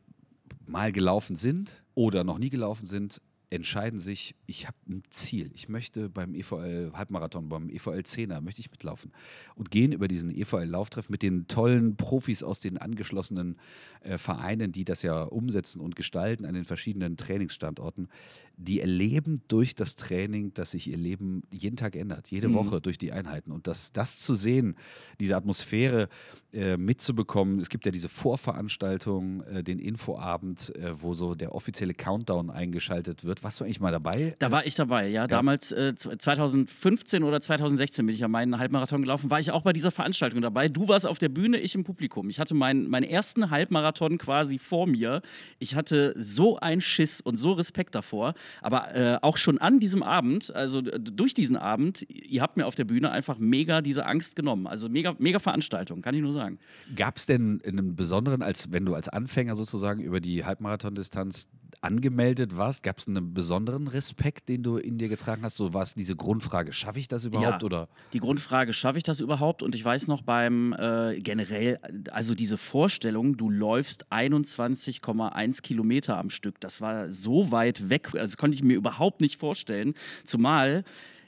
mal 0.66 0.92
gelaufen 0.92 1.36
sind 1.36 1.84
oder 1.96 2.24
noch 2.24 2.38
nie 2.38 2.50
gelaufen 2.50 2.86
sind, 2.86 3.22
entscheiden 3.52 4.00
sich, 4.00 4.36
ich 4.48 4.66
habe 4.66 4.78
ein 4.90 5.04
Ziel. 5.10 5.52
Ich 5.54 5.68
möchte 5.68 6.10
beim 6.10 6.34
EVL 6.34 6.92
Halbmarathon, 6.94 7.50
beim 7.50 7.70
EVL 7.70 8.00
10er, 8.00 8.40
möchte 8.40 8.62
ich 8.62 8.72
mitlaufen. 8.72 9.12
Und 9.56 9.72
gehen 9.72 9.92
über 9.92 10.08
diesen 10.08 10.32
EVL-Lauftreff 10.32 11.10
mit 11.10 11.22
den 11.22 11.48
tollen 11.48 11.98
Profis 11.98 12.44
aus 12.44 12.62
den 12.62 12.78
angeschlossenen 12.78 13.58
äh, 14.02 14.18
Vereinen, 14.18 14.72
die 14.72 14.86
das 14.86 15.02
ja 15.02 15.24
umsetzen 15.24 15.82
und 15.82 15.98
gestalten 15.98 16.46
an 16.46 16.54
den 16.54 16.64
verschiedenen 16.64 17.18
Trainingsstandorten. 17.18 18.08
Die 18.56 18.80
erleben 18.80 19.42
durch 19.50 19.76
das 19.76 19.98
Training, 19.98 20.54
dass 20.54 20.72
sich 20.72 20.90
ihr 20.90 20.98
Leben 20.98 21.44
jeden 21.52 21.76
Tag 21.76 21.98
ändert, 21.98 22.32
jede 22.32 22.48
mhm. 22.48 22.54
Woche 22.54 22.82
durch 22.82 22.98
die 22.98 23.12
Einheiten. 23.12 23.52
Und 23.52 23.68
das, 23.68 23.92
das 23.92 24.20
zu 24.20 24.34
sehen, 24.34 24.76
diese 25.20 25.36
Atmosphäre 25.36 26.08
äh, 26.54 26.78
mitzubekommen, 26.78 27.60
es 27.60 27.70
gibt 27.70 27.86
ja 27.86 27.92
diese 27.92 28.10
Vorveranstaltung, 28.10 29.42
äh, 29.44 29.64
den 29.64 29.80
Infoabend, 29.80 30.74
äh, 30.76 31.02
wo 31.02 31.14
so 31.14 31.36
der 31.36 31.54
offizielle 31.54 31.94
Countdown 31.94 32.50
eingeschaltet 32.50 33.24
wird 33.26 33.41
warst 33.44 33.60
du 33.60 33.66
eigentlich 33.66 33.80
mal 33.80 33.92
dabei? 33.92 34.36
Da 34.40 34.52
war 34.52 34.66
ich 34.66 34.76
dabei, 34.76 35.08
ja. 35.08 35.22
ja. 35.22 35.28
Damals, 35.28 35.72
äh, 35.72 35.96
2015 35.96 37.24
oder 37.24 37.42
2016 37.42 38.06
bin 38.06 38.14
ich 38.14 38.22
ja 38.22 38.28
meinen 38.28 38.58
Halbmarathon 38.58 39.02
gelaufen, 39.02 39.30
war 39.30 39.40
ich 39.40 39.52
auch 39.52 39.64
bei 39.64 39.74
dieser 39.74 39.92
Veranstaltung 39.92 40.42
dabei. 40.42 40.70
Du 40.70 40.88
warst 40.88 41.08
auf 41.08 41.20
der 41.20 41.30
Bühne, 41.30 41.58
ich 41.60 41.76
im 41.76 41.84
Publikum. 41.84 42.30
Ich 42.30 42.40
hatte 42.40 42.54
meinen, 42.54 42.90
meinen 42.90 43.04
ersten 43.04 43.50
Halbmarathon 43.50 44.18
quasi 44.18 44.58
vor 44.60 44.88
mir. 44.88 45.22
Ich 45.60 45.76
hatte 45.76 46.14
so 46.18 46.58
einen 46.58 46.82
Schiss 46.82 47.22
und 47.22 47.38
so 47.38 47.54
Respekt 47.54 47.96
davor. 47.96 48.34
Aber 48.62 48.96
äh, 48.96 49.18
auch 49.22 49.38
schon 49.38 49.58
an 49.58 49.80
diesem 49.80 50.04
Abend, 50.04 50.54
also 50.54 50.82
durch 50.82 51.34
diesen 51.34 51.58
Abend, 51.58 52.06
ihr 52.10 52.42
habt 52.42 52.58
mir 52.58 52.66
auf 52.66 52.76
der 52.76 52.86
Bühne 52.86 53.12
einfach 53.12 53.38
mega 53.38 53.82
diese 53.82 54.06
Angst 54.06 54.36
genommen. 54.36 54.68
Also 54.68 54.90
mega, 54.90 55.16
mega 55.18 55.40
Veranstaltung, 55.40 56.02
kann 56.02 56.16
ich 56.16 56.22
nur 56.22 56.34
sagen. 56.34 56.60
Gab 56.96 57.18
es 57.18 57.26
denn 57.26 57.62
einen 57.66 57.96
besonderen, 57.96 58.42
als 58.42 58.72
wenn 58.72 58.86
du 58.86 58.94
als 58.94 59.10
Anfänger 59.10 59.56
sozusagen 59.56 60.02
über 60.02 60.20
die 60.20 60.46
Halbmarathon-Distanz 60.46 61.50
angemeldet 61.82 62.58
warst, 62.58 62.84
gab 62.84 63.00
es 63.00 63.08
einen 63.08 63.34
besonderen 63.34 63.88
Respekt, 63.88 64.50
den 64.50 64.64
du 64.64 64.78
in 64.78 64.98
dir 64.98 65.10
getragen 65.10 65.44
hast? 65.44 65.58
So 65.58 65.74
war 65.74 65.84
es 65.84 65.96
diese 65.96 66.16
Grundfrage, 66.16 66.74
schaffe 66.74 67.00
ich 67.00 67.08
das 67.08 67.26
überhaupt? 67.26 67.62
Ja, 67.62 67.66
oder? 67.66 67.90
Die 68.14 68.20
Grundfrage, 68.20 68.74
schaffe 68.74 68.98
ich 68.98 69.04
das 69.04 69.20
überhaupt? 69.20 69.64
Und 69.64 69.76
ich 69.76 69.84
weiß 69.84 70.08
noch 70.08 70.22
beim 70.22 70.74
äh, 70.74 71.20
generell, 71.20 71.80
also 72.12 72.36
diese 72.36 72.58
Vorstellung, 72.58 73.38
du 73.38 73.50
läufst 73.50 74.12
21,1 74.12 75.62
Kilometer 75.62 76.18
am 76.18 76.30
Stück, 76.30 76.60
das 76.60 76.82
war 76.82 77.12
so 77.12 77.52
weit 77.52 77.90
weg, 77.90 78.10
also 78.16 78.36
konnte 78.38 78.56
ich 78.56 78.64
mir 78.64 78.76
überhaupt 78.76 79.22
nicht 79.22 79.40
vorstellen. 79.40 79.94
Zumal 80.26 80.84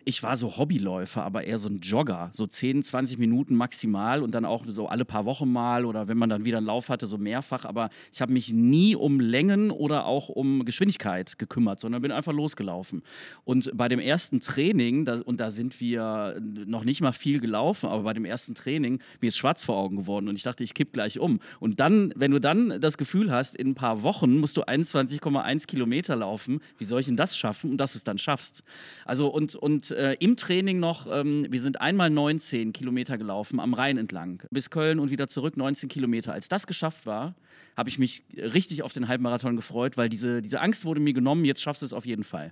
ich 0.06 0.24
war 0.24 0.36
so 0.36 0.58
Hobbyläufer, 0.58 1.24
aber 1.24 1.44
eher 1.44 1.58
so 1.58 1.70
ein 1.70 1.80
Jogger, 1.80 2.30
so 2.34 2.46
10, 2.46 2.84
20 2.84 3.18
Minuten 3.18 3.56
maximal 3.56 4.22
und 4.22 4.34
dann 4.36 4.46
auch 4.46 4.66
so 4.68 4.88
alle 4.88 5.06
paar 5.06 5.26
Wochen 5.26 5.52
mal 5.52 5.86
oder 5.86 6.08
wenn 6.08 6.18
man 6.18 6.30
dann 6.30 6.46
wieder 6.46 6.58
einen 6.58 6.68
Lauf 6.68 6.90
hatte, 6.90 7.06
so 7.06 7.18
mehrfach. 7.18 7.66
Aber 7.66 7.90
ich 8.12 8.22
habe 8.22 8.34
mich 8.34 8.52
nie 8.52 8.96
um 8.96 9.20
Längen 9.20 9.72
oder 9.72 10.06
auch 10.06 10.30
um 10.30 10.66
Geschwindigkeit 10.66 11.38
gekümmert, 11.40 11.80
sondern 11.80 12.02
bin 12.02 12.12
einfach 12.12 12.34
losgelaufen. 12.34 13.04
Und 13.44 13.72
bei 13.76 13.88
dem 13.88 14.00
ersten 14.00 14.40
Training, 14.40 15.06
da, 15.06 15.22
und 15.22 15.40
da 15.40 15.50
sind 15.50 15.80
wir 15.80 16.40
noch 16.42 16.84
nicht 16.84 17.02
mal 17.02 17.14
viel 17.14 17.40
gelaufen, 17.40 17.88
aber 17.88 18.04
bei 18.04 18.14
dem 18.14 18.26
ersten 18.26 18.56
Training, 18.56 19.00
mir 19.22 19.28
ist 19.28 19.38
schwarz 19.38 19.66
vor 19.66 19.78
Augen 19.78 19.98
geworden 19.98 20.28
und 20.28 20.36
ich 20.36 20.44
dachte, 20.44 20.64
ich 20.64 20.74
kipp 20.74 20.94
gleich 20.94 21.20
um. 21.20 21.40
Und 21.60 21.80
dann, 21.80 22.14
wenn 22.16 22.32
du 22.32 22.40
dann 22.40 22.82
das 22.82 22.98
Gefühl 22.98 23.32
hast, 23.32 23.56
in 23.56 23.70
ein 23.70 23.76
paar 23.76 24.04
Wochen 24.04 24.40
musst 24.40 24.58
du 24.58 24.64
21,1 24.64 25.68
Kilometer 25.68 26.16
laufen, 26.16 26.60
wie 26.78 26.86
soll 26.86 27.00
ich 27.00 27.06
denn 27.06 27.18
das 27.18 27.38
schaffen? 27.38 27.72
Und 27.72 27.78
dass 27.78 27.94
du 27.94 27.98
es 27.98 28.04
dann 28.04 28.18
schaffst. 28.18 28.64
Also 29.06 29.28
und, 29.28 29.56
und 29.56 29.93
äh, 29.94 30.18
im 30.20 30.36
Training 30.36 30.80
noch, 30.80 31.08
ähm, 31.12 31.48
wir 31.50 31.62
sind 31.62 31.82
einmal 31.82 32.10
19 32.10 32.74
Kilometer 32.74 33.18
gelaufen 33.18 33.60
am 33.60 33.74
Rhein 33.74 33.98
entlang, 33.98 34.44
bis 34.52 34.70
Köln 34.70 35.00
und 35.00 35.12
wieder 35.12 35.28
zurück 35.28 35.58
19 35.58 35.90
Kilometer. 35.90 36.34
Als 36.34 36.50
das 36.50 36.68
geschafft 36.68 37.06
war, 37.06 37.36
habe 37.78 37.90
ich 37.90 37.98
mich 38.00 38.24
richtig 38.36 38.84
auf 38.84 38.94
den 38.94 39.08
Halbmarathon 39.08 39.56
gefreut, 39.56 39.98
weil 39.98 40.10
diese, 40.10 40.42
diese 40.42 40.62
Angst 40.62 40.86
wurde 40.86 41.00
mir 41.00 41.14
genommen, 41.14 41.46
jetzt 41.46 41.62
schaffst 41.62 41.82
du 41.82 41.86
es 41.86 41.94
auf 41.94 42.06
jeden 42.06 42.24
Fall. 42.24 42.52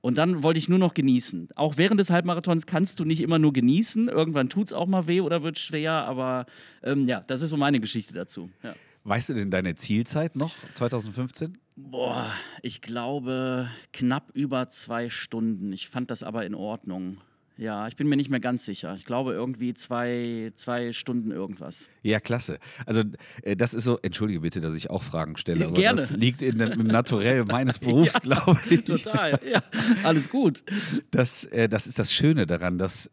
Und 0.00 0.16
dann 0.16 0.42
wollte 0.42 0.58
ich 0.58 0.68
nur 0.68 0.78
noch 0.78 0.94
genießen. 0.94 1.48
Auch 1.56 1.76
während 1.76 1.98
des 1.98 2.10
Halbmarathons 2.10 2.66
kannst 2.66 3.00
du 3.00 3.04
nicht 3.04 3.20
immer 3.20 3.38
nur 3.38 3.52
genießen. 3.52 4.08
Irgendwann 4.08 4.48
tut 4.48 4.68
es 4.68 4.72
auch 4.72 4.86
mal 4.86 5.08
weh 5.08 5.20
oder 5.20 5.42
wird 5.42 5.58
schwer. 5.58 5.92
Aber 5.92 6.46
ähm, 6.82 7.06
ja, 7.06 7.20
das 7.26 7.42
ist 7.42 7.50
so 7.50 7.56
meine 7.56 7.80
Geschichte 7.80 8.14
dazu. 8.14 8.48
Ja. 8.62 8.74
Weißt 9.04 9.28
du 9.28 9.34
denn 9.34 9.50
deine 9.50 9.74
Zielzeit 9.74 10.36
noch 10.36 10.54
2015? 10.74 11.58
Boah, 11.80 12.32
ich 12.62 12.82
glaube 12.82 13.70
knapp 13.92 14.30
über 14.34 14.68
zwei 14.68 15.08
Stunden. 15.08 15.72
Ich 15.72 15.88
fand 15.88 16.10
das 16.10 16.22
aber 16.24 16.44
in 16.44 16.54
Ordnung. 16.54 17.18
Ja, 17.56 17.88
ich 17.88 17.96
bin 17.96 18.08
mir 18.08 18.16
nicht 18.16 18.30
mehr 18.30 18.40
ganz 18.40 18.64
sicher. 18.64 18.94
Ich 18.96 19.04
glaube 19.04 19.32
irgendwie 19.32 19.74
zwei, 19.74 20.52
zwei 20.54 20.92
Stunden 20.92 21.30
irgendwas. 21.30 21.88
Ja, 22.02 22.20
klasse. 22.20 22.58
Also 22.86 23.02
äh, 23.42 23.56
das 23.56 23.74
ist 23.74 23.84
so, 23.84 23.98
entschuldige 24.00 24.40
bitte, 24.40 24.60
dass 24.60 24.74
ich 24.74 24.90
auch 24.90 25.02
Fragen 25.02 25.36
stelle, 25.36 25.66
aber 25.66 25.74
Gerne. 25.74 26.00
das 26.00 26.10
liegt 26.10 26.42
in 26.42 26.58
dem 26.58 26.86
Naturell 26.86 27.44
meines 27.46 27.78
Berufs, 27.78 28.14
ja, 28.14 28.20
glaube 28.20 28.60
ich. 28.70 28.84
Total, 28.84 29.40
ja, 29.48 29.62
alles 30.04 30.30
gut. 30.30 30.62
Das, 31.10 31.44
äh, 31.44 31.68
das 31.68 31.86
ist 31.86 31.98
das 31.98 32.12
Schöne 32.12 32.46
daran, 32.46 32.78
dass 32.78 33.10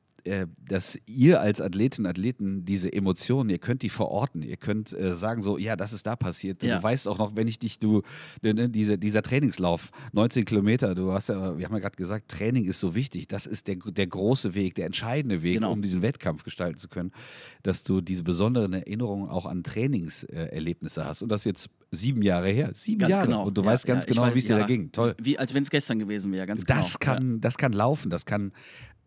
dass 0.67 0.97
ihr 1.05 1.39
als 1.39 1.61
Athletinnen 1.61 2.07
und 2.07 2.09
Athleten 2.09 2.65
diese 2.65 2.91
Emotionen, 2.91 3.49
ihr 3.49 3.59
könnt 3.59 3.83
die 3.83 3.89
verorten, 3.89 4.41
ihr 4.41 4.57
könnt 4.57 4.91
äh, 4.91 5.13
sagen 5.13 5.43
so, 5.43 5.57
ja, 5.57 5.75
das 5.75 5.93
ist 5.93 6.07
da 6.07 6.15
passiert. 6.15 6.63
Ja. 6.63 6.77
Du 6.77 6.83
weißt 6.83 7.07
auch 7.07 7.19
noch, 7.19 7.35
wenn 7.35 7.47
ich 7.47 7.59
dich, 7.59 7.77
du, 7.77 8.01
ne, 8.41 8.53
ne 8.53 8.69
diese, 8.69 8.97
dieser 8.97 9.21
Trainingslauf, 9.21 9.91
19 10.13 10.45
Kilometer, 10.45 10.95
du 10.95 11.11
hast 11.11 11.29
ja, 11.29 11.57
wir 11.57 11.65
haben 11.65 11.73
ja 11.73 11.79
gerade 11.79 11.95
gesagt, 11.95 12.29
Training 12.29 12.65
ist 12.65 12.79
so 12.79 12.95
wichtig. 12.95 13.27
Das 13.27 13.45
ist 13.45 13.67
der, 13.67 13.75
der 13.75 14.07
große 14.07 14.55
Weg, 14.55 14.75
der 14.75 14.87
entscheidende 14.87 15.43
Weg, 15.43 15.55
genau. 15.55 15.71
um 15.71 15.81
diesen 15.81 16.01
Wettkampf 16.01 16.43
gestalten 16.43 16.77
zu 16.77 16.87
können, 16.87 17.11
dass 17.61 17.83
du 17.83 18.01
diese 18.01 18.23
besonderen 18.23 18.73
Erinnerungen 18.73 19.29
auch 19.29 19.45
an 19.45 19.63
Trainingserlebnisse 19.63 21.05
hast. 21.05 21.21
Und 21.21 21.29
das 21.29 21.45
jetzt 21.45 21.69
sieben 21.91 22.21
Jahre 22.23 22.49
her. 22.49 22.71
Sieben 22.73 22.99
ganz 22.99 23.11
Jahre. 23.11 23.27
Genau. 23.27 23.45
Und 23.45 23.57
du 23.57 23.61
ja, 23.61 23.67
weißt 23.67 23.85
ganz 23.85 24.05
genau, 24.05 24.33
wie 24.33 24.39
es 24.39 24.45
dir 24.45 24.57
da 24.57 24.65
ging. 24.65 24.91
Toll. 24.91 25.15
Wie 25.21 25.37
als 25.37 25.53
wenn 25.53 25.63
es 25.63 25.69
gestern 25.69 25.99
gewesen 25.99 26.31
wäre, 26.31 26.45
ganz 26.45 26.63
das 26.63 26.99
genau. 26.99 27.13
Kann, 27.13 27.41
Das 27.41 27.57
kann 27.57 27.73
laufen, 27.73 28.09
das 28.09 28.25
kann 28.25 28.51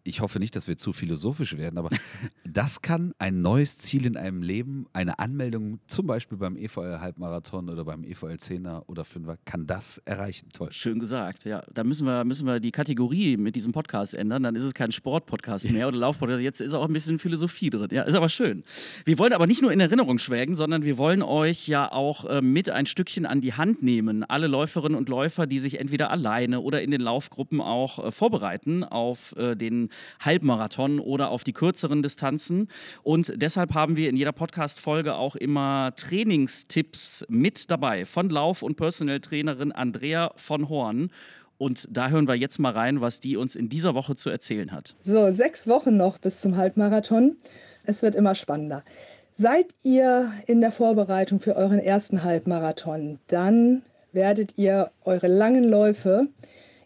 ich 0.05 0.21
hoffe 0.21 0.38
nicht, 0.38 0.57
dass 0.57 0.69
wir 0.69 0.76
zu 0.76 0.93
philosophisch 0.93 1.57
werden, 1.57 1.78
aber 1.78 1.88
das 2.45 2.83
kann 2.83 3.12
ein 3.19 3.43
neues 3.43 3.78
Ziel 3.78 4.07
in 4.07 4.17
einem 4.17 4.43
Leben, 4.43 4.87
eine 4.93 5.19
Anmeldung 5.19 5.81
zum 5.87 6.07
Beispiel 6.07 6.38
beim 6.38 6.57
EVL 6.57 7.00
Halbmarathon 7.00 7.69
oder 7.69 7.85
beim 7.85 8.05
EVL 8.05 8.37
10er 8.37 8.83
oder 8.87 9.02
5er, 9.02 9.37
kann 9.45 9.67
das 9.67 9.99
erreichen. 10.05 10.49
Toll. 10.52 10.73
Schön 10.73 10.99
gesagt, 10.99 11.45
ja. 11.45 11.62
Da 11.73 11.85
müssen 11.85 12.07
wir, 12.07 12.25
müssen 12.25 12.47
wir 12.47 12.61
die 12.61 12.73
Kategorie 12.73 13.37
mit 13.37 13.57
diesem 13.57 13.73
Podcast 13.73 14.14
ändern. 14.14 14.43
Dann 14.43 14.55
ist 14.55 14.64
es 14.64 14.75
kein 14.75 14.93
Sportpodcast 14.93 15.71
mehr 15.71 15.88
oder 15.88 15.99
Laufpodcast. 15.99 16.40
Jetzt 16.40 16.61
ist 16.61 16.75
auch 16.75 16.87
ein 16.87 16.93
bisschen 16.93 17.19
Philosophie 17.19 17.71
drin. 17.71 17.88
Ja, 17.90 18.02
ist 18.02 18.14
aber 18.14 18.28
schön. 18.28 18.64
Wir 19.05 19.19
wollen 19.19 19.33
aber 19.33 19.47
nicht 19.47 19.62
nur 19.62 19.73
in 19.73 19.81
Erinnerung 19.81 20.19
schwelgen, 20.19 20.55
sondern 20.55 20.85
wir 20.85 20.99
wollen 20.99 21.23
euch 21.23 21.69
ja 21.69 21.90
auch 21.90 22.25
äh, 22.25 22.40
mit 22.40 22.71
ein 22.71 22.87
Stückchen 22.87 23.26
an 23.26 23.40
die 23.40 23.55
Hand 23.55 23.83
nehmen. 23.83 24.25
Alle 24.25 24.47
Läuferinnen 24.47 24.97
und 24.97 25.09
Läufer, 25.09 25.47
die 25.47 25.59
sich 25.59 25.78
entweder 25.78 26.11
alleine 26.11 26.61
oder 26.61 26.83
in 26.83 26.90
den 26.90 27.00
Laufgruppen 27.00 27.61
auch 27.61 28.05
äh, 28.07 28.12
vorbereiten 28.12 28.85
auf 28.85 29.35
äh, 29.37 29.55
den 29.55 29.90
Halbmarathon 30.21 31.00
oder 31.00 31.31
auf 31.31 31.45
die 31.45 31.52
kürzeren 31.52 32.02
Distanzen. 32.02 32.69
Und 33.02 33.33
deshalb 33.37 33.75
haben 33.75 33.97
wir 33.97 34.09
in 34.09 34.17
jeder 34.17 34.33
Podcast-Folge 34.33 35.14
auch 35.14 35.37
immer 35.37 35.93
Trainingstipps 35.97 37.25
mit 37.28 37.71
dabei 37.71 38.05
von 38.05 38.31
Lauf- 38.31 38.62
und 38.62 38.76
Personal 38.76 39.21
Trainerin 39.21 39.73
Andrea 39.73 40.33
von 40.37 40.69
Horn. 40.69 41.11
Und 41.59 41.88
da 41.90 42.09
hören 42.09 42.28
wir 42.28 42.37
jetzt 42.37 42.59
mal 42.59 42.73
rein, 42.73 43.00
was 43.00 43.21
die 43.21 43.37
uns 43.37 43.57
in 43.57 43.69
dieser 43.69 43.95
Woche 43.95 44.14
zu 44.14 44.31
erzählen 44.31 44.71
hat. 44.73 44.95
So, 45.00 45.33
sechs 45.33 45.67
Wochen 45.67 45.97
noch 45.97 46.19
bis 46.19 46.40
zum 46.40 46.57
Halbmarathon. 46.57 47.37
Es 47.85 48.02
wird 48.02 48.14
immer 48.14 48.35
spannender. 48.35 48.85
Seid 49.33 49.75
ihr 49.83 50.33
in 50.47 50.61
der 50.61 50.73
Vorbereitung 50.73 51.40
für 51.40 51.57
euren 51.57 51.78
ersten 51.78 52.23
Halbmarathon, 52.23 53.19
dann 53.28 53.83
werdet 54.12 54.57
ihr 54.57 54.90
eure 55.05 55.28
langen 55.28 55.64
Läufe 55.64 56.28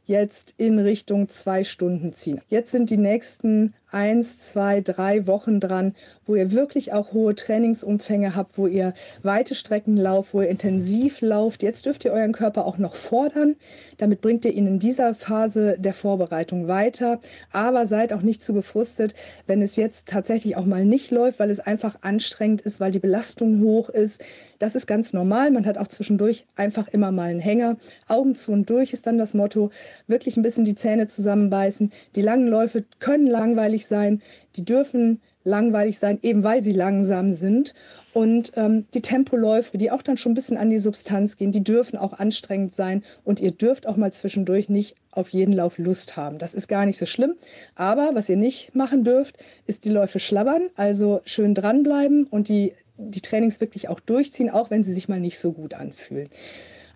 jetzt 0.07 0.55
in 0.57 0.79
Richtung 0.79 1.29
zwei 1.29 1.65
Stunden 1.65 2.13
ziehen. 2.13 2.41
Jetzt 2.49 2.73
sind 2.73 2.91
die 2.91 2.97
nächsten 2.97 3.75
eins, 3.93 4.39
zwei, 4.39 4.81
drei 4.81 5.27
Wochen 5.27 5.61
dran, 5.61 5.95
wo 6.27 6.35
ihr 6.35 6.53
wirklich 6.53 6.93
auch 6.93 7.13
hohe 7.13 7.35
Trainingsumfänge 7.35 8.35
habt, 8.35 8.57
wo 8.59 8.67
ihr 8.67 8.95
weite 9.23 9.55
Strecken 9.55 9.97
lauft, 9.97 10.35
wo 10.35 10.41
ihr 10.41 10.49
intensiv 10.49 11.21
lauft. 11.21 11.63
Jetzt 11.63 11.87
dürft 11.87 12.05
ihr 12.05 12.13
euren 12.13 12.33
Körper 12.33 12.65
auch 12.65 12.79
noch 12.79 12.95
fordern. 12.95 13.57
Damit 13.99 14.21
bringt 14.21 14.45
ihr 14.45 14.53
ihn 14.53 14.67
in 14.67 14.79
dieser 14.79 15.15
Phase 15.15 15.77
der 15.79 15.95
Vorbereitung 15.95 16.69
weiter. 16.69 17.21
Aber 17.53 17.87
seid 17.87 18.13
auch 18.13 18.23
nicht 18.23 18.43
zu 18.43 18.55
gefrustet, 18.55 19.15
wenn 19.47 19.63
es 19.63 19.77
jetzt 19.77 20.07
tatsächlich 20.09 20.57
auch 20.57 20.65
mal 20.65 20.85
nicht 20.85 21.11
läuft, 21.11 21.39
weil 21.39 21.51
es 21.51 21.61
einfach 21.61 21.97
anstrengend 22.03 22.63
ist, 22.63 22.81
weil 22.81 22.93
die 22.93 22.99
Belastung 22.99 23.61
hoch 23.63 23.89
ist. 23.89 24.23
Das 24.59 24.77
ist 24.77 24.87
ganz 24.87 25.13
normal. 25.13 25.51
Man 25.51 25.67
hat 25.67 25.77
auch 25.77 25.89
zwischendurch 25.89 26.47
einfach 26.55 26.87
immer 26.89 27.11
mal 27.11 27.31
einen 27.31 27.41
Hänger. 27.41 27.77
Augen 28.07 28.37
zu 28.37 28.53
und 28.53 28.71
durch 28.71 28.93
ist 28.93 29.07
dann 29.07 29.19
das 29.19 29.35
Motto. 29.35 29.71
Wirklich 30.07 30.37
ein 30.37 30.43
bisschen 30.43 30.65
die 30.65 30.77
Zähne 30.77 31.09
zusammenbeißen. 31.09 31.93
Die 32.15 32.23
langen 32.23 32.47
Läufe 32.47 32.85
können 33.01 33.27
langweilig 33.27 33.82
langweilig 33.83 33.87
sein, 33.87 34.23
die 34.57 34.65
dürfen 34.65 35.21
langweilig 35.45 35.99
sein, 35.99 36.19
eben 36.23 36.45
weil 36.45 36.63
sie 36.63 36.73
langsam 36.73 37.33
sind. 37.33 37.75
Und 38.15 38.53
ähm, 38.57 38.87
die 38.95 39.01
Tempoläufe, 39.01 39.79
die 39.79 39.91
auch 39.91 40.03
dann 40.03 40.17
schon 40.17 40.33
ein 40.33 40.35
bisschen 40.35 40.59
an 40.59 40.71
die 40.71 40.79
Substanz 40.79 41.37
gehen, 41.37 41.51
die 41.51 41.65
dürfen 41.65 41.99
auch 41.99 42.13
anstrengend 42.13 42.75
sein. 42.75 43.03
Und 43.25 43.41
ihr 43.41 43.53
dürft 43.53 43.87
auch 43.87 43.97
mal 43.97 44.13
zwischendurch 44.13 44.69
nicht 44.69 44.95
auf 45.11 45.31
jeden 45.31 45.53
Lauf 45.53 45.79
Lust 45.79 46.17
haben. 46.17 46.39
Das 46.39 46.55
ist 46.55 46.69
gar 46.69 46.87
nicht 46.87 46.99
so 46.99 47.07
schlimm. 47.07 47.35
Aber 47.75 48.11
was 48.13 48.29
ihr 48.29 48.37
nicht 48.37 48.75
machen 48.75 49.03
dürft, 49.03 49.39
ist 49.67 49.85
die 49.85 49.91
Läufe 49.91 50.21
schlabbern. 50.21 50.69
Also 50.77 51.23
schön 51.25 51.55
dranbleiben 51.55 52.27
und 52.27 52.49
die, 52.49 52.75
die 52.99 53.23
Trainings 53.23 53.61
wirklich 53.61 53.89
auch 53.89 54.01
durchziehen, 54.01 54.51
auch 54.51 54.71
wenn 54.71 54.85
sie 54.85 54.93
sich 54.93 55.09
mal 55.09 55.21
nicht 55.21 55.39
so 55.39 55.53
gut 55.53 55.75
anfühlen. 55.75 56.29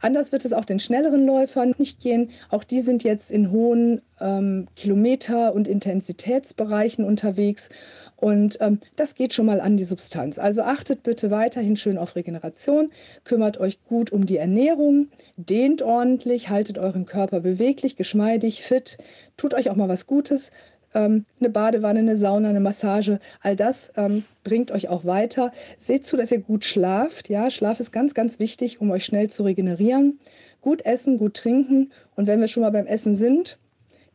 Anders 0.00 0.32
wird 0.32 0.44
es 0.44 0.52
auch 0.52 0.64
den 0.64 0.80
schnelleren 0.80 1.26
Läufern 1.26 1.74
nicht 1.78 2.00
gehen. 2.00 2.30
Auch 2.50 2.64
die 2.64 2.80
sind 2.80 3.04
jetzt 3.04 3.30
in 3.30 3.50
hohen 3.50 4.02
ähm, 4.20 4.66
Kilometer- 4.76 5.54
und 5.54 5.68
Intensitätsbereichen 5.68 7.04
unterwegs. 7.04 7.68
Und 8.16 8.58
ähm, 8.60 8.80
das 8.96 9.14
geht 9.14 9.34
schon 9.34 9.46
mal 9.46 9.60
an 9.60 9.76
die 9.76 9.84
Substanz. 9.84 10.38
Also 10.38 10.62
achtet 10.62 11.02
bitte 11.02 11.30
weiterhin 11.30 11.76
schön 11.76 11.98
auf 11.98 12.16
Regeneration, 12.16 12.90
kümmert 13.24 13.58
euch 13.58 13.84
gut 13.84 14.10
um 14.10 14.24
die 14.24 14.38
Ernährung, 14.38 15.08
dehnt 15.36 15.82
ordentlich, 15.82 16.48
haltet 16.48 16.78
euren 16.78 17.04
Körper 17.04 17.40
beweglich, 17.40 17.96
geschmeidig, 17.96 18.62
fit, 18.62 18.96
tut 19.36 19.52
euch 19.52 19.68
auch 19.68 19.76
mal 19.76 19.88
was 19.88 20.06
Gutes. 20.06 20.50
Ähm, 20.96 21.26
eine 21.38 21.50
Badewanne, 21.50 21.98
eine 21.98 22.16
Sauna, 22.16 22.48
eine 22.48 22.60
Massage, 22.60 23.20
all 23.42 23.54
das 23.54 23.92
ähm, 23.96 24.24
bringt 24.44 24.70
euch 24.70 24.88
auch 24.88 25.04
weiter. 25.04 25.52
Seht 25.76 26.06
zu, 26.06 26.16
dass 26.16 26.32
ihr 26.32 26.38
gut 26.38 26.64
schlaft. 26.64 27.28
Ja, 27.28 27.50
Schlaf 27.50 27.80
ist 27.80 27.92
ganz, 27.92 28.14
ganz 28.14 28.38
wichtig, 28.38 28.80
um 28.80 28.90
euch 28.90 29.04
schnell 29.04 29.28
zu 29.28 29.42
regenerieren. 29.44 30.18
Gut 30.62 30.86
essen, 30.86 31.18
gut 31.18 31.34
trinken. 31.34 31.92
Und 32.14 32.26
wenn 32.26 32.40
wir 32.40 32.48
schon 32.48 32.62
mal 32.62 32.70
beim 32.70 32.86
Essen 32.86 33.14
sind, 33.14 33.58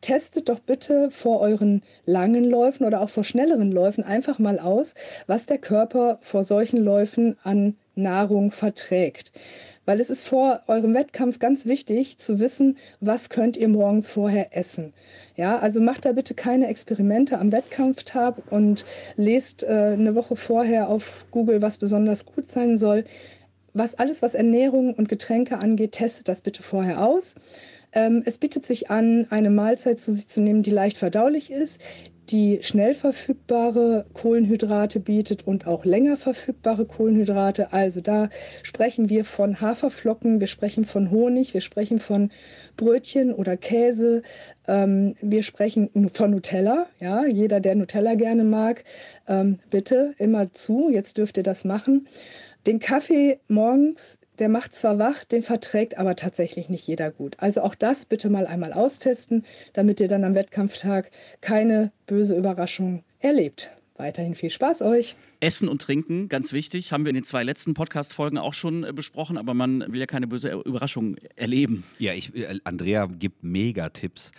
testet 0.01 0.50
doch 0.50 0.59
bitte 0.59 1.11
vor 1.11 1.39
euren 1.39 1.83
langen 2.05 2.43
Läufen 2.43 2.85
oder 2.85 3.01
auch 3.01 3.09
vor 3.09 3.23
schnelleren 3.23 3.71
Läufen 3.71 4.03
einfach 4.03 4.39
mal 4.39 4.57
aus, 4.57 4.95
was 5.27 5.45
der 5.45 5.59
Körper 5.59 6.17
vor 6.21 6.43
solchen 6.43 6.83
Läufen 6.83 7.38
an 7.43 7.77
Nahrung 7.93 8.51
verträgt. 8.51 9.31
Weil 9.85 10.00
es 10.00 10.09
ist 10.09 10.27
vor 10.27 10.61
eurem 10.67 10.93
Wettkampf 10.93 11.39
ganz 11.39 11.65
wichtig 11.65 12.17
zu 12.17 12.39
wissen, 12.39 12.77
was 13.00 13.29
könnt 13.29 13.57
ihr 13.57 13.67
morgens 13.67 14.11
vorher 14.11 14.55
essen. 14.55 14.93
Ja, 15.35 15.57
also 15.57 15.81
macht 15.81 16.05
da 16.05 16.11
bitte 16.11 16.35
keine 16.35 16.67
Experimente 16.67 17.39
am 17.39 17.51
Wettkampftag 17.51 18.35
und 18.51 18.85
lest 19.15 19.63
äh, 19.63 19.67
eine 19.67 20.13
Woche 20.13 20.35
vorher 20.35 20.89
auf 20.89 21.25
Google, 21.31 21.61
was 21.61 21.77
besonders 21.77 22.25
gut 22.25 22.47
sein 22.47 22.77
soll. 22.77 23.05
Was 23.73 23.95
alles, 23.95 24.21
was 24.21 24.35
Ernährung 24.35 24.93
und 24.93 25.09
Getränke 25.09 25.57
angeht, 25.57 25.93
testet 25.93 26.27
das 26.27 26.41
bitte 26.41 26.61
vorher 26.61 27.03
aus. 27.03 27.35
Ähm, 27.93 28.23
es 28.25 28.38
bietet 28.38 28.65
sich 28.65 28.89
an, 28.89 29.27
eine 29.29 29.50
Mahlzeit 29.50 30.00
zu 30.00 30.13
sich 30.13 30.27
zu 30.27 30.41
nehmen, 30.41 30.63
die 30.63 30.71
leicht 30.71 30.97
verdaulich 30.97 31.51
ist, 31.51 31.81
die 32.30 32.60
schnell 32.62 32.94
verfügbare 32.94 34.06
Kohlenhydrate 34.13 35.00
bietet 35.00 35.46
und 35.46 35.68
auch 35.68 35.84
länger 35.84 36.16
verfügbare 36.16 36.86
Kohlenhydrate. 36.86 37.74
Also 37.74 38.00
da 38.00 38.30
sprechen 38.63 39.10
wir 39.10 39.25
von 39.25 39.60
Haferflocken, 39.60 40.40
wir 40.40 40.48
sprechen 40.48 40.86
von 40.86 41.12
Honig, 41.12 41.54
wir 41.54 41.62
sprechen 41.62 42.00
von 42.00 42.32
Brötchen 42.78 43.34
oder 43.34 43.58
Käse, 43.58 44.22
ähm, 44.68 45.16
wir 45.22 45.44
sprechen 45.44 45.90
von 46.13 46.32
Nutella. 46.32 46.88
Ja, 47.00 47.25
jeder, 47.25 47.60
der 47.60 47.75
Nutella 47.75 48.16
gerne 48.16 48.44
mag, 48.44 48.86
ähm, 49.28 49.60
bitte 49.70 50.13
immer 50.18 50.54
zu. 50.54 50.90
Jetzt 50.90 51.18
dürft 51.18 51.38
ihr 51.38 51.44
das 51.44 51.66
machen. 51.66 52.06
Den 52.66 52.80
Kaffee 52.80 53.40
morgens 53.48 54.20
der 54.41 54.50
macht 54.50 54.74
zwar 54.74 54.98
wach, 54.98 55.24
den 55.24 55.43
verträgt 55.43 56.00
aber 56.00 56.15
tatsächlich 56.15 56.67
nicht 56.67 56.88
jeder 56.88 57.12
gut. 57.12 57.36
Also 57.38 57.62
auch 57.62 57.75
das 57.75 58.07
bitte 58.07 58.27
mal 58.27 58.48
einmal 58.48 58.74
austesten, 58.74 59.45
damit 59.74 60.00
ihr 60.00 60.07
dann 60.07 60.24
am 60.24 60.33
Wettkampftag 60.33 61.12
keine 61.41 61.91
böse 62.07 62.36
Überraschung 62.36 63.03
erlebt. 63.19 63.69
Weiterhin 63.98 64.33
viel 64.33 64.50
Spaß 64.50 64.81
euch. 64.81 65.15
Essen 65.41 65.69
und 65.69 65.79
Trinken, 65.83 66.27
ganz 66.27 66.53
wichtig, 66.53 66.91
haben 66.91 67.05
wir 67.05 67.12
in 67.12 67.15
den 67.15 67.24
zwei 67.24 67.43
letzten 67.43 67.75
Podcast-Folgen 67.75 68.39
auch 68.39 68.55
schon 68.55 68.83
äh, 68.83 68.91
besprochen, 68.93 69.38
aber 69.38 69.53
man 69.53 69.86
will 69.93 70.00
ja 70.00 70.07
keine 70.07 70.25
böse 70.25 70.50
Überraschung 70.50 71.17
erleben. 71.36 71.83
Ja, 72.00 72.13
ich, 72.13 72.36
äh, 72.36 72.60
Andrea 72.63 73.05
gibt 73.05 73.43
mega 73.43 73.89
Tipps. 73.89 74.31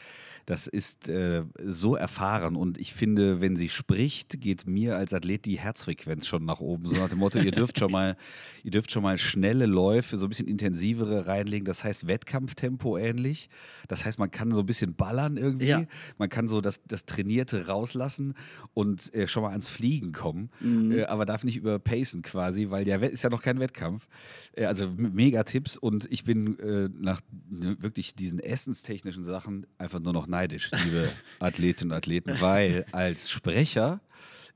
Das 0.47 0.67
ist 0.67 1.09
äh, 1.09 1.45
so 1.65 1.97
erfahren 1.97 2.57
und 2.57 2.79
ich 2.79 2.95
finde, 2.95 3.41
wenn 3.41 3.57
sie 3.57 3.69
spricht, 3.69 4.41
geht 4.41 4.67
mir 4.67 4.97
als 4.97 5.15
Athlet 5.15 5.45
die 5.45 5.59
Herzfrequenz 5.59 6.27
schon 6.27 6.45
nach 6.45 6.61
oben. 6.61 6.87
So 6.87 6.97
nach 6.97 7.09
dem 7.09 7.19
Motto, 7.19 7.39
ihr 7.39 7.51
dürft 7.53 7.79
schon 7.79 7.93
mal, 7.93 8.17
ihr 8.65 8.71
dürft 8.71 8.91
schon 8.91 9.03
mal 9.03 9.19
schnelle 9.19 9.67
Läufe, 9.67 10.17
so 10.17 10.27
ein 10.27 10.29
bisschen 10.29 10.49
intensivere 10.49 11.27
reinlegen. 11.27 11.65
Das 11.65 11.85
heißt 11.85 12.07
Wettkampftempo 12.07 12.97
ähnlich. 12.99 13.49
Das 13.89 14.05
heißt, 14.05 14.19
man 14.19 14.31
kann 14.31 14.53
so 14.53 14.61
ein 14.61 14.67
bisschen 14.67 14.95
ballern 14.95 15.37
irgendwie. 15.37 15.67
Ja. 15.67 15.85
Man 16.19 16.29
kann 16.29 16.49
so 16.49 16.61
das, 16.61 16.83
das 16.85 17.05
Trainierte 17.05 17.67
rauslassen 17.67 18.35
und 18.75 19.15
äh, 19.15 19.29
schon 19.29 19.43
mal 19.43 19.51
ans 19.51 19.69
Fliegen 19.69 20.13
kommen. 20.13 20.51
Mhm. 20.61 20.93
Äh, 20.93 21.05
aber 21.05 21.25
darf 21.25 21.45
nicht 21.45 21.57
überpacen 21.57 22.23
quasi, 22.23 22.71
weil 22.71 22.85
der 22.85 23.03
ist 23.03 23.23
ja 23.23 23.31
noch 23.31 23.43
kein 23.43 23.61
Wettkampf. 23.61 24.09
Äh, 24.55 24.65
also 24.65 24.89
mega 24.97 25.45
Tipps 25.45 25.77
und 25.77 26.11
ich 26.11 26.25
bin 26.25 26.59
äh, 26.59 26.89
nach 26.93 27.21
ne, 27.49 27.77
wirklich 27.81 28.15
diesen 28.15 28.39
essenstechnischen 28.39 29.25
Sachen 29.25 29.67
einfach 29.79 30.01
nur 30.01 30.13
noch 30.13 30.27
neidisch, 30.33 30.71
liebe 30.85 31.13
Athletinnen 31.39 31.93
und 31.93 31.99
Athleten, 31.99 32.41
weil 32.41 32.85
als 32.91 33.31
Sprecher 33.31 34.01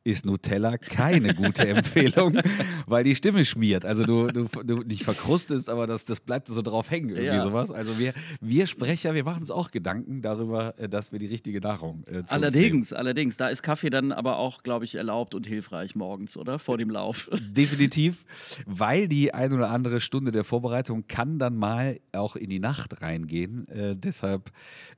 ist 0.07 0.25
Nutella 0.25 0.79
keine 0.79 1.35
gute 1.35 1.67
Empfehlung, 1.69 2.39
weil 2.87 3.03
die 3.03 3.17
Stimme 3.17 3.45
schmiert. 3.45 3.85
Also 3.85 4.05
du, 4.05 4.29
du, 4.29 4.47
du 4.63 4.79
nicht 4.83 5.03
verkrustest, 5.03 5.69
aber 5.69 5.89
das, 5.89 6.05
das 6.05 6.21
bleibt 6.21 6.47
so 6.47 6.63
drauf 6.63 6.91
hängen, 6.91 7.11
irgendwie 7.11 7.27
ja. 7.27 7.43
sowas. 7.43 7.73
Also 7.73 7.99
wir, 7.99 8.15
wir 8.41 8.67
Sprecher, 8.69 9.15
wir 9.15 9.25
machen 9.25 9.41
uns 9.41 9.51
auch 9.51 9.73
Gedanken 9.73 10.23
darüber, 10.23 10.79
äh, 10.79 10.89
dass 10.89 11.11
wir 11.11 11.19
die 11.19 11.27
richtige 11.27 11.61
Nahrung 11.61 12.05
äh, 12.07 12.25
zu 12.25 12.35
Allerdings, 12.35 12.93
allerdings. 12.93 13.37
Da 13.37 13.49
ist 13.49 13.63
Kaffee 13.63 13.91
dann 13.91 14.13
aber 14.13 14.39
auch, 14.39 14.63
glaube 14.63 14.85
ich, 14.85 14.95
erlaubt 14.95 15.35
und 15.35 15.45
hilfreich 15.45 15.97
morgens, 15.97 16.37
oder? 16.37 16.61
Vor 16.61 16.79
dem 16.79 16.91
Lauf. 16.91 17.29
Definitiv, 17.43 18.25
weil 18.65 19.09
die 19.09 19.35
ein 19.35 19.53
oder 19.53 19.71
andere 19.71 19.99
Stunde 19.99 20.31
der 20.31 20.45
Vorbereitung 20.45 21.09
kann 21.09 21.41
dann 21.41 21.57
mal 21.57 21.99
auch 22.13 22.37
in 22.37 22.49
die 22.49 22.61
Nacht 22.61 23.03
reingehen. 23.03 23.67
Äh, 23.69 23.97
deshalb 23.97 24.53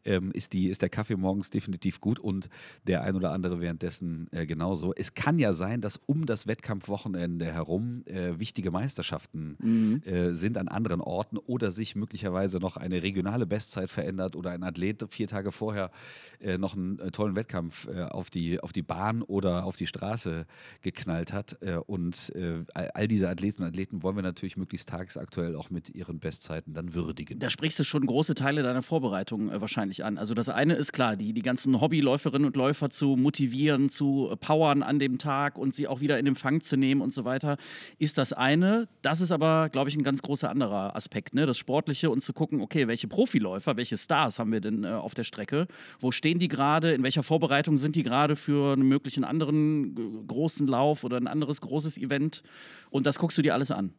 ähm, 0.04 0.32
ist, 0.32 0.52
die, 0.52 0.68
ist 0.68 0.82
der 0.82 0.90
Kaffee 0.90 1.16
morgens 1.16 1.48
definitiv 1.48 2.02
gut 2.02 2.18
und 2.18 2.50
der 2.86 3.02
ein 3.04 3.16
oder 3.16 3.30
andere 3.30 3.60
währenddessen 3.60 4.28
äh, 4.32 4.44
genauso 4.44 4.92
es 4.98 5.14
kann 5.14 5.38
ja 5.38 5.52
sein, 5.52 5.80
dass 5.80 6.00
um 6.06 6.26
das 6.26 6.48
Wettkampfwochenende 6.48 7.46
herum 7.46 8.02
äh, 8.06 8.38
wichtige 8.38 8.72
Meisterschaften 8.72 9.56
mhm. 9.60 10.02
äh, 10.04 10.34
sind 10.34 10.58
an 10.58 10.66
anderen 10.66 11.00
Orten 11.00 11.38
oder 11.38 11.70
sich 11.70 11.94
möglicherweise 11.94 12.58
noch 12.58 12.76
eine 12.76 13.02
regionale 13.02 13.46
Bestzeit 13.46 13.90
verändert 13.90 14.34
oder 14.34 14.50
ein 14.50 14.64
Athlet 14.64 15.06
vier 15.10 15.28
Tage 15.28 15.52
vorher 15.52 15.92
äh, 16.40 16.58
noch 16.58 16.74
einen 16.74 16.98
äh, 16.98 17.12
tollen 17.12 17.36
Wettkampf 17.36 17.86
äh, 17.86 18.02
auf, 18.02 18.28
die, 18.28 18.58
auf 18.60 18.72
die 18.72 18.82
Bahn 18.82 19.22
oder 19.22 19.64
auf 19.64 19.76
die 19.76 19.86
Straße 19.86 20.46
geknallt 20.82 21.32
hat. 21.32 21.58
Äh, 21.60 21.76
und 21.76 22.32
all 22.74 23.08
diese 23.08 23.28
Athleten 23.28 23.62
und 23.62 23.68
Athleten 23.68 24.02
wollen 24.02 24.16
wir 24.16 24.22
natürlich 24.22 24.56
möglichst 24.56 24.88
tagesaktuell 24.88 25.54
auch 25.54 25.70
mit 25.70 25.94
ihren 25.94 26.18
Bestzeiten 26.18 26.74
dann 26.74 26.94
würdigen. 26.94 27.38
Da 27.38 27.50
sprichst 27.50 27.78
du 27.78 27.84
schon 27.84 28.04
große 28.04 28.34
Teile 28.34 28.62
deiner 28.62 28.82
Vorbereitung 28.82 29.50
wahrscheinlich 29.60 30.04
an. 30.04 30.18
Also 30.18 30.34
das 30.34 30.48
eine 30.48 30.74
ist 30.74 30.92
klar, 30.92 31.16
die, 31.16 31.32
die 31.32 31.42
ganzen 31.42 31.80
Hobbyläuferinnen 31.80 32.46
und 32.46 32.56
Läufer 32.56 32.90
zu 32.90 33.16
motivieren, 33.16 33.90
zu 33.90 34.34
powern 34.40 34.82
an 34.88 34.98
dem 34.98 35.18
Tag 35.18 35.58
und 35.58 35.74
sie 35.74 35.86
auch 35.86 36.00
wieder 36.00 36.18
in 36.18 36.26
Empfang 36.26 36.60
zu 36.60 36.76
nehmen 36.76 37.00
und 37.00 37.12
so 37.12 37.24
weiter, 37.24 37.56
ist 37.98 38.18
das 38.18 38.32
eine. 38.32 38.88
Das 39.02 39.20
ist 39.20 39.30
aber, 39.30 39.68
glaube 39.68 39.90
ich, 39.90 39.96
ein 39.96 40.02
ganz 40.02 40.22
großer 40.22 40.50
anderer 40.50 40.96
Aspekt, 40.96 41.34
ne? 41.34 41.46
das 41.46 41.58
Sportliche 41.58 42.10
und 42.10 42.22
zu 42.22 42.32
gucken, 42.32 42.60
okay, 42.60 42.88
welche 42.88 43.06
Profiläufer, 43.06 43.76
welche 43.76 43.96
Stars 43.96 44.38
haben 44.38 44.50
wir 44.50 44.60
denn 44.60 44.84
äh, 44.84 44.88
auf 44.88 45.14
der 45.14 45.24
Strecke? 45.24 45.68
Wo 46.00 46.10
stehen 46.10 46.38
die 46.38 46.48
gerade? 46.48 46.92
In 46.92 47.02
welcher 47.02 47.22
Vorbereitung 47.22 47.76
sind 47.76 47.94
die 47.94 48.02
gerade 48.02 48.34
für 48.34 48.72
einen 48.72 48.88
möglichen 48.88 49.24
anderen 49.24 50.26
großen 50.26 50.66
Lauf 50.66 51.04
oder 51.04 51.16
ein 51.18 51.26
anderes 51.26 51.60
großes 51.60 51.98
Event? 51.98 52.42
Und 52.90 53.06
das 53.06 53.18
guckst 53.18 53.38
du 53.38 53.42
dir 53.42 53.54
alles 53.54 53.70
an. 53.70 53.92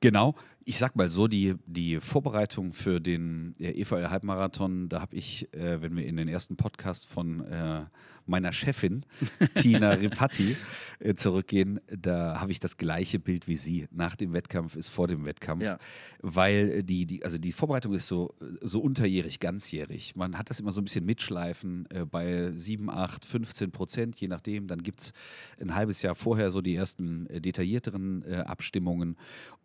Genau. 0.00 0.34
Ich 0.64 0.78
sag 0.78 0.94
mal 0.94 1.10
so, 1.10 1.26
die, 1.26 1.54
die 1.66 2.00
Vorbereitung 2.00 2.72
für 2.72 3.00
den 3.00 3.54
EVL-Halbmarathon, 3.58 4.88
da 4.88 5.00
habe 5.00 5.16
ich, 5.16 5.52
äh, 5.54 5.80
wenn 5.80 5.96
wir 5.96 6.06
in 6.06 6.16
den 6.16 6.28
ersten 6.28 6.56
Podcast 6.56 7.06
von 7.06 7.40
äh, 7.46 7.84
meiner 8.26 8.52
Chefin, 8.52 9.04
Tina 9.54 9.92
Ripatti, 9.92 10.56
äh, 11.00 11.14
zurückgehen, 11.14 11.80
da 11.88 12.40
habe 12.40 12.52
ich 12.52 12.60
das 12.60 12.76
gleiche 12.76 13.18
Bild 13.18 13.48
wie 13.48 13.56
sie. 13.56 13.88
Nach 13.90 14.16
dem 14.16 14.32
Wettkampf 14.32 14.76
ist 14.76 14.88
vor 14.88 15.08
dem 15.08 15.24
Wettkampf. 15.24 15.64
Ja. 15.64 15.78
Weil 16.22 16.82
die, 16.82 17.06
die, 17.06 17.24
also 17.24 17.38
die 17.38 17.52
Vorbereitung 17.52 17.94
ist 17.94 18.06
so, 18.06 18.34
so 18.60 18.80
unterjährig, 18.80 19.40
ganzjährig. 19.40 20.14
Man 20.16 20.38
hat 20.38 20.50
das 20.50 20.60
immer 20.60 20.72
so 20.72 20.80
ein 20.80 20.84
bisschen 20.84 21.04
mitschleifen 21.04 21.88
äh, 21.90 22.04
bei 22.04 22.52
7, 22.52 22.88
8, 22.88 23.24
15 23.24 23.72
Prozent, 23.72 24.20
je 24.20 24.28
nachdem. 24.28 24.68
Dann 24.68 24.82
gibt 24.82 25.00
es 25.00 25.12
ein 25.60 25.74
halbes 25.74 26.02
Jahr 26.02 26.14
vorher 26.14 26.50
so 26.50 26.60
die 26.60 26.76
ersten 26.76 27.26
äh, 27.26 27.40
detaillierteren 27.40 28.24
äh, 28.24 28.36
Abstimmungen. 28.36 29.16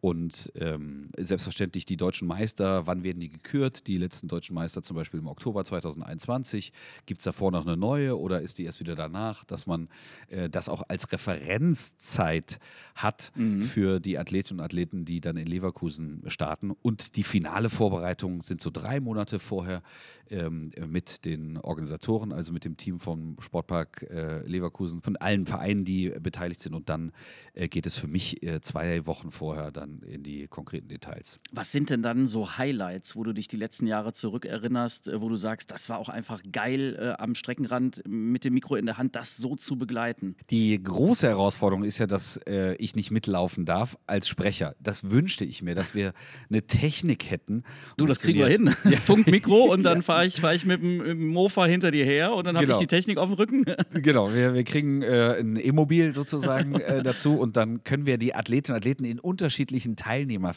Und 0.02 0.52
ähm, 0.56 0.85
selbstverständlich 1.18 1.86
die 1.86 1.98
deutschen 1.98 2.28
Meister, 2.28 2.88
wann 2.88 3.04
werden 3.04 3.20
die 3.20 3.30
gekürt? 3.30 3.88
Die 3.88 3.98
letzten 3.98 4.28
deutschen 4.28 4.54
Meister 4.54 4.82
zum 4.82 4.96
Beispiel 4.96 5.20
im 5.20 5.28
Oktober 5.28 5.64
2021. 5.64 6.74
Gibt 7.06 7.20
es 7.20 7.26
davor 7.26 7.52
noch 7.52 7.66
eine 7.66 7.78
neue 7.78 8.18
oder 8.18 8.42
ist 8.42 8.58
die 8.58 8.64
erst 8.64 8.80
wieder 8.80 8.96
danach? 8.96 9.44
Dass 9.44 9.68
man 9.68 9.90
äh, 10.30 10.50
das 10.50 10.70
auch 10.70 10.84
als 10.88 11.12
Referenzzeit 11.12 12.60
hat 12.96 13.32
mhm. 13.36 13.62
für 13.62 14.00
die 14.00 14.18
Athletinnen 14.18 14.60
und 14.60 14.66
Athleten, 14.66 15.06
die 15.06 15.22
dann 15.22 15.38
in 15.38 15.48
Leverkusen 15.48 16.24
starten. 16.28 16.72
Und 16.72 17.16
die 17.16 17.24
finale 17.24 17.70
Vorbereitung 17.70 18.42
sind 18.42 18.62
so 18.62 18.70
drei 18.70 19.00
Monate 19.00 19.40
vorher 19.40 19.82
ähm, 20.30 20.72
mit 20.88 21.26
den 21.26 21.58
Organisatoren, 21.58 22.32
also 22.32 22.52
mit 22.52 22.66
dem 22.66 22.78
Team 22.78 23.00
vom 23.00 23.38
Sportpark 23.40 24.04
äh, 24.10 24.40
Leverkusen, 24.48 25.02
von 25.02 25.16
allen 25.18 25.46
Vereinen, 25.46 25.86
die 25.86 26.10
beteiligt 26.10 26.60
sind. 26.60 26.74
Und 26.74 26.90
dann 26.90 27.12
äh, 27.54 27.68
geht 27.68 27.86
es 27.86 27.96
für 27.96 28.08
mich 28.08 28.44
äh, 28.44 28.62
zwei 28.62 29.06
Wochen 29.06 29.32
vorher 29.32 29.72
dann 29.72 30.02
in 30.02 30.24
die 30.24 30.48
konkrete 30.48 30.75
konkreten 30.76 30.88
Details. 30.88 31.40
Was 31.52 31.72
sind 31.72 31.90
denn 31.90 32.02
dann 32.02 32.28
so 32.28 32.58
Highlights, 32.58 33.16
wo 33.16 33.24
du 33.24 33.34
dich 33.34 33.48
die 33.48 33.58
letzten 33.58 33.88
Jahre 33.88 34.14
zurückerinnerst, 34.14 35.08
äh, 35.08 35.22
wo 35.22 35.30
du 35.30 35.36
sagst, 35.36 35.72
das 35.72 35.90
war 35.90 35.98
auch 35.98 36.10
einfach 36.10 36.42
geil 36.52 36.98
äh, 37.00 37.22
am 37.22 37.36
Streckenrand 37.36 38.02
mit 38.08 38.44
dem 38.44 38.54
Mikro 38.54 38.76
in 38.76 38.86
der 38.86 38.98
Hand, 38.98 39.16
das 39.16 39.38
so 39.38 39.56
zu 39.56 39.78
begleiten? 39.78 40.36
Die 40.50 40.82
große 40.82 41.28
Herausforderung 41.28 41.84
ist 41.84 41.98
ja, 41.98 42.08
dass 42.08 42.38
äh, 42.48 42.76
ich 42.76 42.96
nicht 42.96 43.12
mitlaufen 43.12 43.66
darf 43.66 43.98
als 44.08 44.28
Sprecher. 44.28 44.76
Das 44.80 45.10
wünschte 45.10 45.46
ich 45.46 45.62
mir, 45.62 45.76
dass 45.76 45.96
wir 45.96 46.14
eine 46.50 46.64
Technik 46.64 47.30
hätten. 47.30 47.64
Du, 47.98 48.06
das 48.06 48.20
kriegen 48.20 48.40
wir 48.40 48.48
hin. 48.48 48.74
Ja. 48.86 49.00
Funkmikro 49.00 49.64
und 49.74 49.84
dann 49.84 50.02
fahre 50.04 50.28
ich, 50.28 50.42
fahr 50.42 50.54
ich 50.54 50.66
mit 50.66 50.82
dem 50.82 51.28
Mofa 51.28 51.66
hinter 51.66 51.92
dir 51.92 52.06
her 52.06 52.34
und 52.34 52.46
dann 52.46 52.56
habe 52.56 52.68
genau. 52.68 52.78
ich 52.78 52.82
die 52.82 52.88
Technik 52.88 53.18
auf 53.18 53.30
dem 53.30 53.34
Rücken. 53.34 53.66
genau, 53.94 54.34
wir, 54.34 54.54
wir 54.54 54.64
kriegen 54.64 55.02
äh, 55.02 55.40
ein 55.40 55.58
E-Mobil 55.58 56.14
sozusagen 56.14 56.76
äh, 56.76 57.02
dazu 57.02 57.40
und 57.40 57.58
dann 57.58 57.84
können 57.84 58.06
wir 58.06 58.18
die 58.18 58.36
Athletinnen 58.36 58.76
und 58.76 58.82
Athleten 58.82 59.06
in 59.06 59.20
unterschiedlichen 59.20 59.96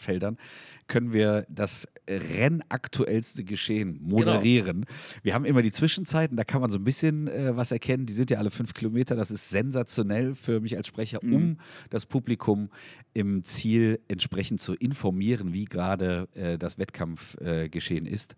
Teilnehmerfeldern 0.08 0.36
können 0.88 1.12
wir 1.12 1.46
das 1.50 1.86
rennaktuellste 2.08 3.44
Geschehen 3.44 4.00
moderieren. 4.02 4.80
Genau. 4.80 5.22
Wir 5.22 5.34
haben 5.34 5.44
immer 5.44 5.60
die 5.60 5.70
Zwischenzeiten, 5.70 6.36
da 6.36 6.44
kann 6.44 6.62
man 6.62 6.70
so 6.70 6.78
ein 6.78 6.84
bisschen 6.84 7.28
äh, 7.28 7.54
was 7.54 7.72
erkennen. 7.72 8.06
Die 8.06 8.14
sind 8.14 8.30
ja 8.30 8.38
alle 8.38 8.50
fünf 8.50 8.72
Kilometer. 8.72 9.14
Das 9.14 9.30
ist 9.30 9.50
sensationell 9.50 10.34
für 10.34 10.60
mich 10.60 10.76
als 10.76 10.86
Sprecher, 10.86 11.18
mhm. 11.22 11.34
um 11.34 11.56
das 11.90 12.06
Publikum 12.06 12.70
im 13.12 13.42
Ziel 13.42 14.00
entsprechend 14.08 14.60
zu 14.60 14.74
informieren, 14.74 15.52
wie 15.52 15.66
gerade 15.66 16.28
äh, 16.34 16.56
das 16.56 16.78
Wettkampfgeschehen 16.78 18.06
äh, 18.06 18.10
ist. 18.10 18.34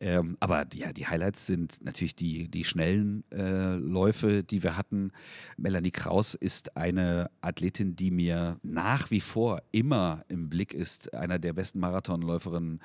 Ähm, 0.00 0.36
aber 0.40 0.66
ja, 0.74 0.92
die 0.92 1.06
Highlights 1.06 1.46
sind 1.46 1.84
natürlich 1.84 2.16
die, 2.16 2.48
die 2.48 2.64
schnellen 2.64 3.22
äh, 3.30 3.74
Läufe, 3.74 4.42
die 4.42 4.64
wir 4.64 4.76
hatten. 4.76 5.12
Melanie 5.56 5.92
Kraus 5.92 6.34
ist 6.34 6.76
eine 6.76 7.30
Athletin, 7.42 7.94
die 7.94 8.10
mir 8.10 8.58
nach 8.62 9.12
wie 9.12 9.20
vor 9.20 9.62
immer 9.70 10.24
im 10.28 10.48
Blick 10.48 10.74
ist, 10.74 11.11
einer 11.14 11.38
der 11.38 11.52
besten 11.52 11.80
Marathon 11.80 12.20
Marathonläuferinnen 12.20 12.80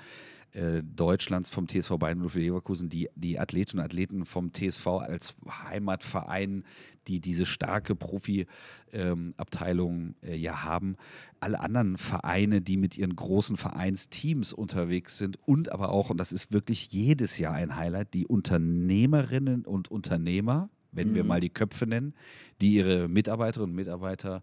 äh, 0.53 0.81
Deutschlands 0.83 1.49
vom 1.49 1.67
TSV 1.67 1.97
Bayern 1.97 2.29
für 2.29 2.39
Leverkusen, 2.39 2.89
die, 2.89 3.09
die 3.15 3.39
Athletinnen 3.39 3.81
und 3.81 3.85
Athleten 3.85 4.25
vom 4.25 4.53
TSV 4.53 4.87
als 4.87 5.35
Heimatverein, 5.47 6.63
die 7.07 7.19
diese 7.19 7.45
starke 7.45 7.95
Profi-Abteilung 7.95 9.97
ähm, 9.97 10.15
äh, 10.23 10.35
ja 10.35 10.63
haben. 10.63 10.95
Alle 11.39 11.59
anderen 11.59 11.97
Vereine, 11.97 12.61
die 12.61 12.77
mit 12.77 12.97
ihren 12.97 13.15
großen 13.15 13.57
Vereinsteams 13.57 14.53
unterwegs 14.53 15.17
sind 15.17 15.37
und 15.45 15.71
aber 15.71 15.89
auch, 15.89 16.09
und 16.09 16.17
das 16.17 16.31
ist 16.31 16.51
wirklich 16.51 16.91
jedes 16.91 17.37
Jahr 17.37 17.53
ein 17.53 17.75
Highlight, 17.75 18.13
die 18.13 18.25
Unternehmerinnen 18.25 19.65
und 19.65 19.91
Unternehmer, 19.91 20.69
wenn 20.91 21.09
mhm. 21.09 21.15
wir 21.15 21.23
mal 21.23 21.41
die 21.41 21.49
Köpfe 21.49 21.87
nennen, 21.87 22.13
die 22.61 22.75
ihre 22.75 23.07
Mitarbeiterinnen 23.07 23.71
und 23.71 23.75
Mitarbeiter 23.75 24.41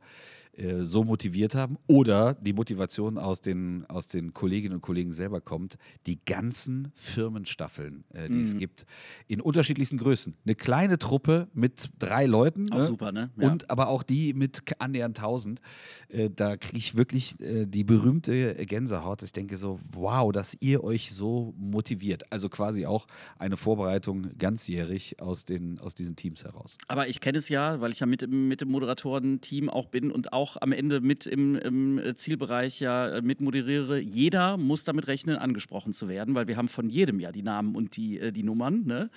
äh, 0.56 0.84
so 0.84 1.02
motiviert 1.02 1.54
haben 1.54 1.78
oder 1.88 2.34
die 2.34 2.52
Motivation 2.52 3.18
aus 3.18 3.40
den, 3.40 3.84
aus 3.88 4.06
den 4.06 4.32
Kolleginnen 4.34 4.76
und 4.76 4.82
Kollegen 4.82 5.12
selber 5.12 5.40
kommt, 5.40 5.78
die 6.06 6.24
ganzen 6.24 6.92
Firmenstaffeln, 6.94 8.04
äh, 8.12 8.28
die 8.28 8.38
mhm. 8.38 8.44
es 8.44 8.56
gibt, 8.56 8.86
in 9.26 9.40
unterschiedlichsten 9.40 9.98
Größen. 9.98 10.36
Eine 10.44 10.54
kleine 10.54 10.98
Truppe 10.98 11.48
mit 11.54 11.90
drei 11.98 12.26
Leuten. 12.26 12.70
Auch 12.70 12.78
ne? 12.78 12.82
super, 12.84 13.10
ne? 13.10 13.30
Ja. 13.36 13.50
Und 13.50 13.68
aber 13.70 13.88
auch 13.88 14.04
die 14.04 14.32
mit 14.32 14.62
annähernd 14.78 15.18
1000. 15.18 15.60
Äh, 16.08 16.30
da 16.30 16.56
kriege 16.56 16.78
ich 16.78 16.96
wirklich 16.96 17.40
äh, 17.40 17.66
die 17.66 17.82
berühmte 17.82 18.54
Gänsehaut. 18.66 19.22
Ich 19.24 19.32
denke 19.32 19.58
so, 19.58 19.80
wow, 19.90 20.30
dass 20.30 20.56
ihr 20.60 20.84
euch 20.84 21.12
so 21.12 21.54
motiviert. 21.58 22.30
Also 22.30 22.48
quasi 22.48 22.86
auch 22.86 23.06
eine 23.38 23.56
Vorbereitung 23.56 24.38
ganzjährig 24.38 25.20
aus, 25.20 25.44
den, 25.44 25.80
aus 25.80 25.94
diesen 25.94 26.14
Teams 26.14 26.44
heraus. 26.44 26.78
Aber 26.86 27.08
ich 27.08 27.20
kenne 27.20 27.38
es 27.38 27.48
ja, 27.48 27.80
weil 27.80 27.90
ich 27.90 28.02
ja 28.04 28.06
mit, 28.06 28.30
mit 28.30 28.60
dem 28.60 28.70
Moderatorenteam 28.70 29.68
auch 29.68 29.86
bin 29.86 30.10
und 30.10 30.32
auch 30.32 30.56
am 30.60 30.72
Ende 30.72 31.00
mit 31.00 31.26
im, 31.26 31.56
im 31.56 32.00
Zielbereich 32.16 32.80
ja 32.80 33.08
äh, 33.08 33.22
mit 33.22 33.40
moderiere, 33.40 33.98
jeder 33.98 34.56
muss 34.56 34.84
damit 34.84 35.06
rechnen, 35.06 35.36
angesprochen 35.36 35.92
zu 35.92 36.08
werden, 36.08 36.34
weil 36.34 36.46
wir 36.46 36.56
haben 36.56 36.68
von 36.68 36.88
jedem 36.88 37.20
ja 37.20 37.32
die 37.32 37.42
Namen 37.42 37.74
und 37.74 37.96
die, 37.96 38.18
äh, 38.18 38.32
die 38.32 38.42
Nummern. 38.42 38.84
Ne? 38.86 39.10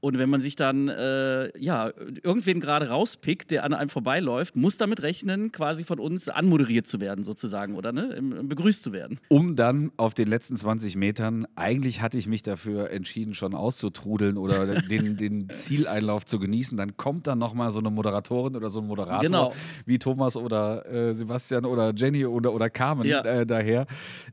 Und 0.00 0.18
wenn 0.18 0.28
man 0.28 0.40
sich 0.40 0.56
dann 0.56 0.88
äh, 0.88 1.56
ja, 1.58 1.90
irgendwen 2.22 2.60
gerade 2.60 2.88
rauspickt, 2.88 3.50
der 3.50 3.64
an 3.64 3.72
einem 3.72 3.88
vorbeiläuft, 3.88 4.56
muss 4.56 4.76
damit 4.76 5.02
rechnen, 5.02 5.50
quasi 5.50 5.84
von 5.84 5.98
uns 5.98 6.28
anmoderiert 6.28 6.86
zu 6.86 7.00
werden, 7.00 7.24
sozusagen, 7.24 7.74
oder 7.74 7.92
ne? 7.92 8.20
begrüßt 8.42 8.82
zu 8.82 8.92
werden. 8.92 9.18
Um 9.28 9.56
dann 9.56 9.92
auf 9.96 10.12
den 10.12 10.28
letzten 10.28 10.56
20 10.56 10.96
Metern, 10.96 11.46
eigentlich 11.56 12.02
hatte 12.02 12.18
ich 12.18 12.26
mich 12.26 12.42
dafür 12.42 12.90
entschieden, 12.90 13.34
schon 13.34 13.54
auszutrudeln 13.54 14.36
oder 14.36 14.82
den, 14.82 15.16
den 15.16 15.48
Zieleinlauf 15.48 16.26
zu 16.26 16.38
genießen, 16.38 16.76
dann 16.76 16.96
kommt 16.96 17.26
dann 17.26 17.38
nochmal 17.38 17.70
so 17.70 17.78
eine 17.78 17.90
Moderatorin 17.90 18.33
oder 18.34 18.70
so 18.70 18.80
ein 18.80 18.86
Moderator 18.86 19.20
genau. 19.20 19.52
wie 19.86 19.98
Thomas 19.98 20.36
oder 20.36 20.86
äh, 20.86 21.14
Sebastian 21.14 21.64
oder 21.64 21.92
Jenny 21.94 22.24
oder, 22.26 22.52
oder 22.52 22.70
Carmen 22.70 23.06
ja. 23.06 23.20
äh, 23.20 23.46
daher 23.46 23.86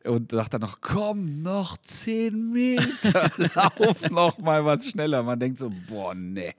und 0.04 0.32
sagt 0.32 0.54
dann 0.54 0.62
noch, 0.62 0.82
komm, 0.82 1.42
noch 1.42 1.78
zehn 1.78 2.52
Meter, 2.52 3.32
lauf 3.56 4.10
noch 4.10 4.38
mal 4.40 4.66
was 4.66 4.88
schneller. 4.88 5.24
Man 5.24 5.40
denkt 5.40 5.58
so, 5.58 5.72
boah, 5.88 6.14
ne. 6.14 6.54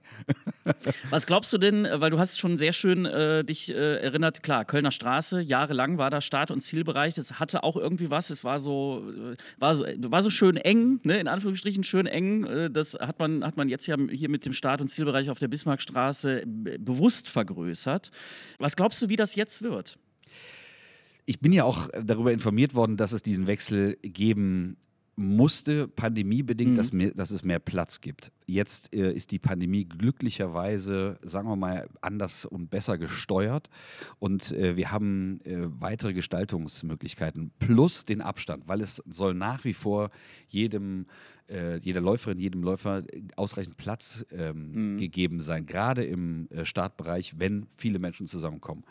Was 1.10 1.26
glaubst 1.26 1.52
du 1.52 1.58
denn, 1.58 1.86
weil 1.92 2.10
du 2.10 2.18
hast 2.18 2.38
schon 2.38 2.58
sehr 2.58 2.72
schön 2.72 3.04
äh, 3.04 3.44
dich 3.44 3.70
äh, 3.70 3.96
erinnert, 3.96 4.42
klar, 4.42 4.64
Kölner 4.64 4.90
Straße, 4.90 5.40
jahrelang 5.40 5.98
war 5.98 6.10
da 6.10 6.20
Start- 6.20 6.50
und 6.50 6.60
Zielbereich, 6.60 7.14
das 7.14 7.40
hatte 7.40 7.62
auch 7.62 7.76
irgendwie 7.76 8.10
was, 8.10 8.30
es 8.30 8.44
war 8.44 8.60
so, 8.60 9.04
äh, 9.10 9.36
war 9.58 9.74
so, 9.74 9.84
war 9.84 10.22
so 10.22 10.30
schön 10.30 10.56
eng, 10.56 11.00
ne, 11.02 11.18
in 11.18 11.28
Anführungsstrichen 11.28 11.84
schön 11.84 12.06
eng, 12.06 12.44
äh, 12.44 12.70
das 12.70 12.94
hat 12.94 13.18
man, 13.18 13.44
hat 13.44 13.56
man 13.56 13.68
jetzt 13.68 13.86
ja 13.86 13.96
hier 14.10 14.28
mit 14.28 14.44
dem 14.46 14.52
Start- 14.52 14.80
und 14.80 14.88
Zielbereich 14.88 15.30
auf 15.30 15.38
der 15.38 15.48
Bismarckstraße 15.48 16.44
bewusst 16.46 17.28
vergrößert. 17.28 18.10
Was 18.58 18.76
glaubst 18.76 19.02
du, 19.02 19.08
wie 19.08 19.16
das 19.16 19.34
jetzt 19.34 19.62
wird? 19.62 19.98
Ich 21.24 21.40
bin 21.40 21.52
ja 21.52 21.64
auch 21.64 21.88
darüber 22.02 22.32
informiert 22.32 22.74
worden, 22.74 22.96
dass 22.96 23.12
es 23.12 23.22
diesen 23.22 23.46
Wechsel 23.46 23.96
geben 24.02 24.76
musste, 25.16 25.88
pandemiebedingt, 25.88 26.72
mhm. 26.72 26.76
dass, 26.76 26.92
mehr, 26.92 27.10
dass 27.12 27.30
es 27.30 27.42
mehr 27.42 27.58
Platz 27.58 28.00
gibt. 28.00 28.32
Jetzt 28.46 28.94
äh, 28.94 29.12
ist 29.12 29.30
die 29.30 29.38
Pandemie 29.38 29.84
glücklicherweise, 29.84 31.18
sagen 31.22 31.48
wir 31.48 31.56
mal, 31.56 31.88
anders 32.00 32.44
und 32.44 32.70
besser 32.70 32.98
gesteuert 32.98 33.70
und 34.18 34.52
äh, 34.52 34.76
wir 34.76 34.90
haben 34.90 35.40
äh, 35.44 35.66
weitere 35.80 36.12
Gestaltungsmöglichkeiten 36.12 37.52
plus 37.58 38.04
den 38.04 38.20
Abstand, 38.20 38.68
weil 38.68 38.80
es 38.80 39.02
soll 39.06 39.34
nach 39.34 39.64
wie 39.64 39.74
vor 39.74 40.10
jedem, 40.48 41.06
äh, 41.48 41.78
jeder 41.78 42.00
Läuferin, 42.00 42.38
jedem 42.38 42.62
Läufer 42.62 43.04
ausreichend 43.36 43.76
Platz 43.76 44.24
ähm, 44.30 44.94
mhm. 44.94 44.96
gegeben 44.98 45.40
sein, 45.40 45.66
gerade 45.66 46.04
im 46.04 46.48
äh, 46.50 46.64
Startbereich, 46.64 47.38
wenn 47.38 47.66
viele 47.76 47.98
Menschen 47.98 48.26
zusammenkommen 48.26 48.84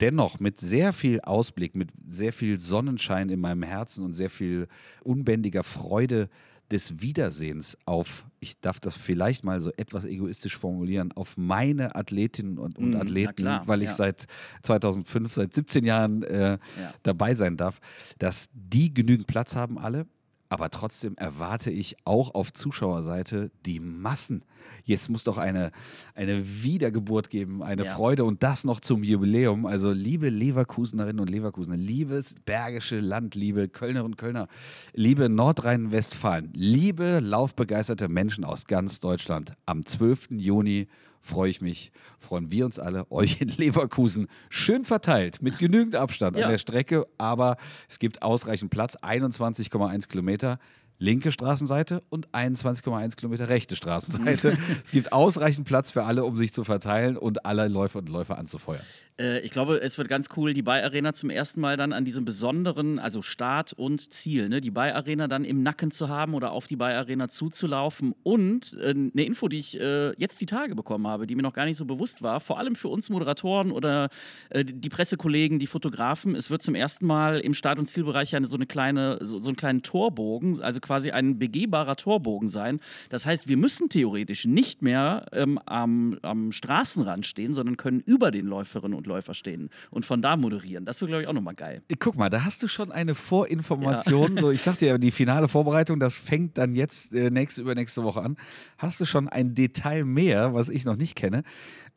dennoch 0.00 0.40
mit 0.40 0.58
sehr 0.60 0.92
viel 0.92 1.20
Ausblick, 1.20 1.74
mit 1.74 1.90
sehr 2.06 2.32
viel 2.32 2.58
Sonnenschein 2.58 3.28
in 3.28 3.40
meinem 3.40 3.62
Herzen 3.62 4.04
und 4.04 4.14
sehr 4.14 4.30
viel 4.30 4.66
unbändiger 5.02 5.62
Freude 5.62 6.28
des 6.70 7.00
Wiedersehens 7.00 7.76
auf, 7.84 8.26
ich 8.38 8.60
darf 8.60 8.80
das 8.80 8.96
vielleicht 8.96 9.44
mal 9.44 9.60
so 9.60 9.70
etwas 9.76 10.04
egoistisch 10.04 10.56
formulieren, 10.56 11.12
auf 11.12 11.36
meine 11.36 11.94
Athletinnen 11.96 12.58
und, 12.58 12.78
und 12.78 12.90
mm, 12.90 12.96
Athleten, 12.96 13.34
klar, 13.36 13.66
weil 13.66 13.82
ich 13.82 13.90
ja. 13.90 13.94
seit 13.94 14.26
2005, 14.62 15.32
seit 15.32 15.54
17 15.54 15.84
Jahren 15.84 16.22
äh, 16.22 16.52
ja. 16.52 16.58
dabei 17.02 17.34
sein 17.34 17.56
darf, 17.56 17.80
dass 18.18 18.48
die 18.52 18.92
genügend 18.92 19.26
Platz 19.26 19.56
haben 19.56 19.78
alle 19.78 20.06
aber 20.50 20.68
trotzdem 20.68 21.14
erwarte 21.16 21.70
ich 21.70 21.96
auch 22.04 22.34
auf 22.34 22.52
Zuschauerseite 22.52 23.52
die 23.64 23.78
Massen. 23.78 24.44
Jetzt 24.84 25.08
muss 25.08 25.22
doch 25.22 25.38
eine, 25.38 25.70
eine 26.16 26.62
Wiedergeburt 26.62 27.30
geben, 27.30 27.62
eine 27.62 27.84
ja. 27.84 27.94
Freude 27.94 28.24
und 28.24 28.42
das 28.42 28.64
noch 28.64 28.80
zum 28.80 29.04
Jubiläum. 29.04 29.64
Also 29.64 29.92
liebe 29.92 30.28
Leverkusenerinnen 30.28 31.20
und 31.20 31.30
Leverkusener, 31.30 31.76
liebes 31.76 32.34
Bergische 32.44 32.98
Land, 32.98 33.36
liebe 33.36 33.68
Kölner 33.68 34.04
und 34.04 34.18
Kölner, 34.18 34.48
liebe 34.92 35.28
Nordrhein-Westfalen, 35.28 36.52
liebe 36.52 37.20
laufbegeisterte 37.20 38.08
Menschen 38.08 38.44
aus 38.44 38.66
ganz 38.66 38.98
Deutschland, 38.98 39.54
am 39.66 39.86
12. 39.86 40.30
Juni 40.32 40.88
freue 41.20 41.50
ich 41.50 41.60
mich, 41.60 41.92
freuen 42.18 42.50
wir 42.50 42.64
uns 42.64 42.78
alle, 42.78 43.10
euch 43.10 43.40
in 43.40 43.48
Leverkusen 43.48 44.26
schön 44.48 44.84
verteilt, 44.84 45.42
mit 45.42 45.58
genügend 45.58 45.96
Abstand 45.96 46.36
ja. 46.36 46.44
an 46.44 46.50
der 46.50 46.58
Strecke, 46.58 47.06
aber 47.18 47.56
es 47.88 47.98
gibt 47.98 48.22
ausreichend 48.22 48.70
Platz, 48.70 48.96
21,1 48.96 50.08
Kilometer 50.08 50.58
linke 51.00 51.32
Straßenseite 51.32 52.02
und 52.10 52.28
21,1 52.28 53.16
Kilometer 53.16 53.48
rechte 53.48 53.74
Straßenseite. 53.74 54.56
es 54.84 54.90
gibt 54.92 55.12
ausreichend 55.12 55.66
Platz 55.66 55.90
für 55.90 56.04
alle, 56.04 56.24
um 56.24 56.36
sich 56.36 56.52
zu 56.52 56.62
verteilen 56.62 57.16
und 57.16 57.46
alle 57.46 57.66
Läufer 57.68 57.98
und 58.00 58.08
Läufer 58.10 58.38
anzufeuern. 58.38 58.84
Äh, 59.20 59.40
ich 59.40 59.50
glaube, 59.50 59.80
es 59.80 59.98
wird 59.98 60.08
ganz 60.08 60.28
cool, 60.36 60.54
die 60.54 60.62
Bay 60.62 60.82
Arena 60.82 61.12
zum 61.12 61.30
ersten 61.30 61.60
Mal 61.60 61.76
dann 61.76 61.92
an 61.92 62.04
diesem 62.04 62.24
besonderen, 62.24 62.98
also 62.98 63.22
Start 63.22 63.72
und 63.72 64.12
Ziel, 64.12 64.48
ne? 64.48 64.60
die 64.60 64.70
Bay 64.70 64.90
Arena 64.90 65.28
dann 65.28 65.44
im 65.44 65.62
Nacken 65.62 65.90
zu 65.90 66.08
haben 66.08 66.34
oder 66.34 66.52
auf 66.52 66.66
die 66.66 66.76
Bay 66.76 66.94
Arena 66.94 67.28
zuzulaufen. 67.28 68.14
Und 68.22 68.76
äh, 68.80 68.90
eine 68.90 69.24
Info, 69.24 69.48
die 69.48 69.58
ich 69.58 69.78
äh, 69.78 70.12
jetzt 70.16 70.40
die 70.40 70.46
Tage 70.46 70.74
bekommen 70.74 71.06
habe, 71.06 71.26
die 71.26 71.34
mir 71.34 71.42
noch 71.42 71.52
gar 71.52 71.66
nicht 71.66 71.76
so 71.76 71.84
bewusst 71.84 72.22
war, 72.22 72.40
vor 72.40 72.58
allem 72.58 72.74
für 72.74 72.88
uns 72.88 73.10
Moderatoren 73.10 73.70
oder 73.70 74.08
äh, 74.48 74.64
die 74.64 74.88
Pressekollegen, 74.88 75.58
die 75.58 75.66
Fotografen, 75.66 76.34
es 76.34 76.50
wird 76.50 76.62
zum 76.62 76.74
ersten 76.74 77.06
Mal 77.06 77.40
im 77.40 77.54
Start- 77.54 77.78
und 77.78 77.86
Zielbereich 77.86 78.34
eine, 78.34 78.46
so, 78.46 78.56
eine 78.56 78.66
kleine, 78.66 79.18
so, 79.20 79.40
so 79.40 79.50
einen 79.50 79.56
kleinen 79.56 79.82
Torbogen, 79.82 80.60
also 80.62 80.80
quasi 80.80 81.10
ein 81.10 81.38
begehbarer 81.38 81.96
Torbogen 81.96 82.48
sein. 82.48 82.80
Das 83.10 83.26
heißt, 83.26 83.48
wir 83.48 83.56
müssen 83.56 83.88
theoretisch 83.88 84.46
nicht 84.46 84.82
mehr 84.82 85.26
ähm, 85.32 85.58
am, 85.66 86.18
am 86.22 86.52
Straßenrand 86.52 87.26
stehen, 87.26 87.52
sondern 87.52 87.76
können 87.76 88.00
über 88.00 88.30
den 88.30 88.46
Läuferinnen 88.46 88.96
und 88.96 89.06
Läufer 89.10 89.34
stehen 89.34 89.70
und 89.90 90.06
von 90.06 90.22
da 90.22 90.36
moderieren. 90.36 90.84
Das 90.84 91.00
wäre, 91.00 91.08
glaube 91.08 91.22
ich, 91.22 91.28
auch 91.28 91.32
nochmal 91.32 91.54
geil. 91.54 91.82
Guck 91.98 92.16
mal, 92.16 92.30
da 92.30 92.44
hast 92.44 92.62
du 92.62 92.68
schon 92.68 92.90
eine 92.92 93.14
Vorinformation. 93.14 94.36
Ja. 94.36 94.42
So, 94.42 94.50
ich 94.50 94.62
sagte 94.62 94.86
ja, 94.86 94.98
die 94.98 95.10
finale 95.10 95.48
Vorbereitung, 95.48 96.00
das 96.00 96.16
fängt 96.16 96.56
dann 96.56 96.72
jetzt 96.72 97.12
äh, 97.14 97.30
nächste, 97.30 97.60
übernächste 97.60 98.02
Woche 98.04 98.22
an. 98.22 98.36
Hast 98.78 99.00
du 99.00 99.04
schon 99.04 99.28
ein 99.28 99.54
Detail 99.54 100.04
mehr, 100.04 100.54
was 100.54 100.68
ich 100.68 100.84
noch 100.84 100.96
nicht 100.96 101.16
kenne? 101.16 101.42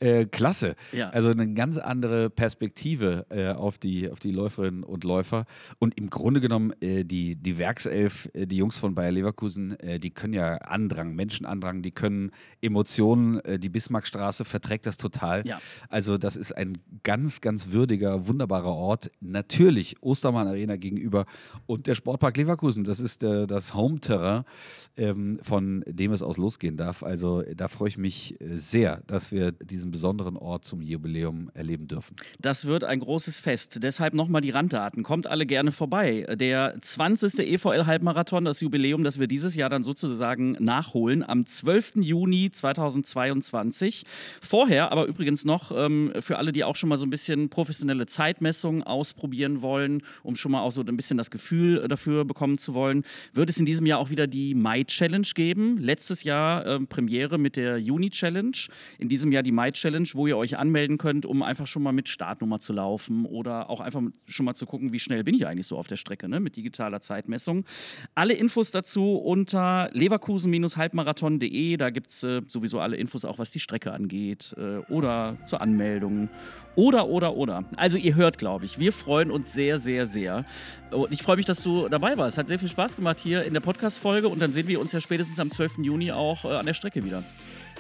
Äh, 0.04 0.26
klasse. 0.26 0.76
Ja. 0.92 1.12
Also 1.12 1.30
eine 1.30 1.54
ganz 1.54 1.78
andere 1.78 2.30
Perspektive 2.30 3.26
äh, 3.30 3.54
auf, 3.54 3.78
die, 3.78 4.10
auf 4.10 4.20
die 4.20 4.32
Läuferinnen 4.32 4.84
und 4.84 5.06
Läufer. 5.06 5.46
Und 5.80 5.98
im 5.98 6.10
Grunde 6.10 6.42
genommen, 6.42 6.74
äh, 6.82 7.06
die, 7.06 7.38
die 7.38 7.58
Werkself, 7.58 8.30
äh, 8.34 8.46
die 8.46 8.58
Jungs 8.58 8.78
von 8.78 8.96
Bayer 8.96 9.14
Leverkusen, 9.14 9.80
äh, 9.80 10.02
die 10.02 10.10
können 10.10 10.34
ja 10.34 10.56
Andrang, 10.58 11.16
Menschenandrang, 11.16 11.84
die 11.84 11.92
können 11.92 12.32
Emotionen, 12.62 13.40
die 13.60 13.70
Bismarckstraße 13.70 14.44
verträgt 14.44 14.86
das 14.86 14.98
total. 14.98 15.48
Ja. 15.48 15.62
Also 15.88 16.18
das 16.18 16.36
ist 16.36 16.52
ein 16.52 16.78
ganz, 17.04 17.40
ganz 17.40 17.72
würdiger, 17.72 18.28
wunderbarer 18.28 18.74
Ort. 18.74 19.10
Natürlich 19.22 19.96
Ostermann 20.02 20.48
Arena 20.48 20.76
gegenüber 20.76 21.26
und 21.66 21.88
der 21.88 21.96
Sportpark 21.96 22.36
Leverkusen, 22.36 22.84
das 22.84 23.00
ist 23.00 23.24
das 23.24 23.74
Home-Terrain, 23.74 24.44
ähm, 24.98 25.40
von 25.42 25.84
dem 25.88 26.12
es 26.12 26.22
aus 26.22 26.38
losgehen 26.38 26.76
darf. 26.78 27.04
Also 27.04 27.44
da 27.56 27.68
freue 27.68 27.90
ich 27.90 27.98
mich 27.98 28.38
sehr, 28.42 29.02
dass 29.08 29.32
wir 29.32 29.52
diesen 29.52 29.93
besonderen 29.94 30.36
Ort 30.36 30.66
zum 30.66 30.82
Jubiläum 30.82 31.50
erleben 31.54 31.88
dürfen. 31.88 32.18
Das 32.42 32.66
wird 32.66 32.84
ein 32.84 33.00
großes 33.00 33.40
Fest. 33.40 33.80
Deshalb 33.82 34.14
nochmal 34.14 34.42
die 34.42 34.50
Randdaten. 34.50 35.04
Kommt 35.04 35.28
alle 35.28 35.46
gerne 35.46 35.72
vorbei. 35.72 36.26
Der 36.38 36.76
20. 36.82 37.40
EVL-Halbmarathon, 37.40 38.44
das 38.44 38.60
Jubiläum, 38.60 39.06
das 39.06 39.20
wir 39.20 39.28
dieses 39.28 39.56
Jahr 39.56 39.70
dann 39.70 39.84
sozusagen 39.84 40.58
nachholen, 40.60 41.24
am 41.24 41.46
12. 41.46 41.94
Juni 42.02 42.52
2022. 42.52 44.04
Vorher 44.42 44.92
aber 44.92 45.06
übrigens 45.06 45.46
noch 45.46 45.72
ähm, 45.72 46.12
für 46.20 46.38
alle, 46.38 46.52
die 46.52 46.66
auch 46.66 46.76
schon 46.76 46.90
mal 46.90 46.98
so 46.98 47.06
ein 47.06 47.10
bisschen 47.10 47.50
professionelle 47.50 48.06
Zeitmessungen 48.06 48.84
ausprobieren 48.84 49.62
wollen, 49.62 50.02
um 50.24 50.36
schon 50.36 50.52
mal 50.52 50.62
auch 50.62 50.72
so 50.72 50.82
ein 50.82 50.98
bisschen 50.98 51.18
das 51.18 51.32
Gefühl 51.32 51.88
dafür 51.88 52.26
bekommen 52.26 52.58
zu 52.58 52.74
wollen, 52.74 53.04
wird 53.34 53.50
es 53.50 53.58
in 53.58 53.66
diesem 53.66 53.86
Jahr 53.86 54.00
auch 54.00 54.10
wieder 54.10 54.28
die 54.28 54.56
Mai-Challenge 54.56 55.28
geben. 55.36 55.78
Letztes 55.78 56.24
Jahr 56.24 56.66
äh, 56.66 56.80
Premiere 56.80 57.38
mit 57.38 57.56
der 57.56 57.78
Juni-Challenge. 57.78 58.58
In 58.98 59.10
diesem 59.10 59.32
Jahr 59.32 59.44
die 59.44 59.52
Mai-Challenge 59.74 59.94
Challenge, 59.94 60.10
wo 60.14 60.28
ihr 60.28 60.38
euch 60.38 60.58
anmelden 60.58 60.98
könnt, 60.98 61.26
um 61.26 61.44
einfach 61.44 61.68
schon 61.68 61.84
mal 61.84 61.92
mit 61.92 62.10
Startnummer 62.10 62.60
zu 62.60 62.74
laufen 62.74 63.26
oder 63.26 63.70
auch 63.70 63.80
einfach 63.80 64.02
schon 64.28 64.46
mal 64.46 64.56
zu 64.56 64.66
gucken, 64.66 64.94
wie 64.94 65.00
schnell 65.00 65.24
bin 65.24 65.36
ich 65.36 65.48
eigentlich 65.48 65.68
so 65.68 65.78
auf 65.78 65.88
der 65.88 65.98
Strecke 65.98 66.28
ne? 66.30 66.40
mit 66.40 66.56
digitaler 66.56 67.02
Zeitmessung. 67.02 67.66
Alle 68.16 68.34
Infos 68.34 68.72
dazu 68.72 69.16
unter 69.16 69.90
leverkusen-halbmarathon.de. 69.94 71.78
Da 71.78 71.90
gibt 71.90 72.12
es 72.12 72.24
äh, 72.24 72.42
sowieso 72.48 72.80
alle 72.80 72.98
Infos, 72.98 73.26
auch 73.26 73.40
was 73.40 73.52
die 73.52 73.60
Strecke 73.60 73.92
angeht 73.92 74.56
äh, 74.58 74.78
oder 74.92 75.38
zur 75.46 75.62
Anmeldung. 75.62 76.30
Oder, 76.76 77.08
oder, 77.08 77.36
oder. 77.36 77.66
Also 77.76 77.98
ihr 77.98 78.16
hört, 78.16 78.38
glaube 78.38 78.66
ich, 78.66 78.80
wir 78.80 78.94
freuen 78.94 79.30
uns 79.30 79.54
sehr, 79.54 79.78
sehr, 79.78 80.06
sehr. 80.06 80.44
Und 80.92 81.12
ich 81.12 81.22
freue 81.22 81.36
mich, 81.36 81.46
dass 81.46 81.62
du 81.62 81.88
dabei 81.88 82.18
warst. 82.18 82.38
Hat 82.38 82.48
sehr 82.48 82.60
viel 82.60 82.70
Spaß 82.70 82.96
gemacht 82.96 83.20
hier 83.20 83.44
in 83.44 83.54
der 83.54 83.62
Podcast-Folge 83.62 84.28
und 84.28 84.40
dann 84.40 84.52
sehen 84.52 84.68
wir 84.68 84.80
uns 84.80 84.92
ja 84.92 85.02
spätestens 85.02 85.40
am 85.40 85.52
12. 85.52 85.80
Juni 85.80 86.12
auch 86.12 86.46
äh, 86.46 86.50
an 86.50 86.66
der 86.66 86.74
Strecke 86.74 87.04
wieder. 87.04 87.24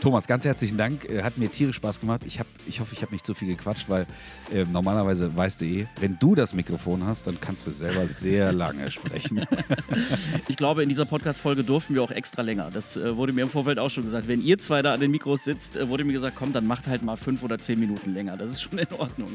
Thomas, 0.03 0.27
ganz 0.27 0.43
herzlichen 0.43 0.77
Dank. 0.77 1.05
Äh, 1.05 1.23
hat 1.23 1.37
mir 1.37 1.49
tierisch 1.49 1.77
Spaß 1.77 2.01
gemacht. 2.01 2.23
Ich, 2.25 2.37
hab, 2.37 2.47
ich 2.67 2.81
hoffe, 2.81 2.93
ich 2.93 3.01
habe 3.03 3.13
nicht 3.13 3.25
zu 3.25 3.33
viel 3.33 3.47
gequatscht, 3.47 3.87
weil 3.87 4.05
äh, 4.53 4.65
normalerweise 4.65 5.33
weißt 5.33 5.61
du 5.61 5.65
eh, 5.65 5.87
wenn 6.01 6.19
du 6.19 6.35
das 6.35 6.53
Mikrofon 6.53 7.05
hast, 7.05 7.25
dann 7.25 7.39
kannst 7.39 7.65
du 7.67 7.71
selber 7.71 8.05
sehr 8.09 8.51
lange 8.51 8.91
sprechen. 8.91 9.45
ich 10.49 10.57
glaube, 10.57 10.83
in 10.83 10.89
dieser 10.89 11.05
Podcast-Folge 11.05 11.63
durften 11.63 11.95
wir 11.95 12.03
auch 12.03 12.11
extra 12.11 12.41
länger. 12.41 12.69
Das 12.69 12.97
äh, 12.97 13.15
wurde 13.15 13.31
mir 13.31 13.43
im 13.43 13.49
Vorfeld 13.49 13.79
auch 13.79 13.89
schon 13.89 14.03
gesagt. 14.03 14.27
Wenn 14.27 14.41
ihr 14.41 14.57
zwei 14.57 14.81
da 14.81 14.93
an 14.93 14.99
den 14.99 15.09
Mikros 15.09 15.45
sitzt, 15.45 15.77
äh, 15.77 15.87
wurde 15.87 16.03
mir 16.03 16.11
gesagt, 16.11 16.35
komm, 16.37 16.51
dann 16.51 16.67
macht 16.67 16.87
halt 16.87 17.01
mal 17.01 17.15
fünf 17.15 17.41
oder 17.41 17.57
zehn 17.57 17.79
Minuten 17.79 18.13
länger. 18.13 18.35
Das 18.35 18.49
ist 18.49 18.61
schon 18.61 18.77
in 18.77 18.91
Ordnung. 18.97 19.29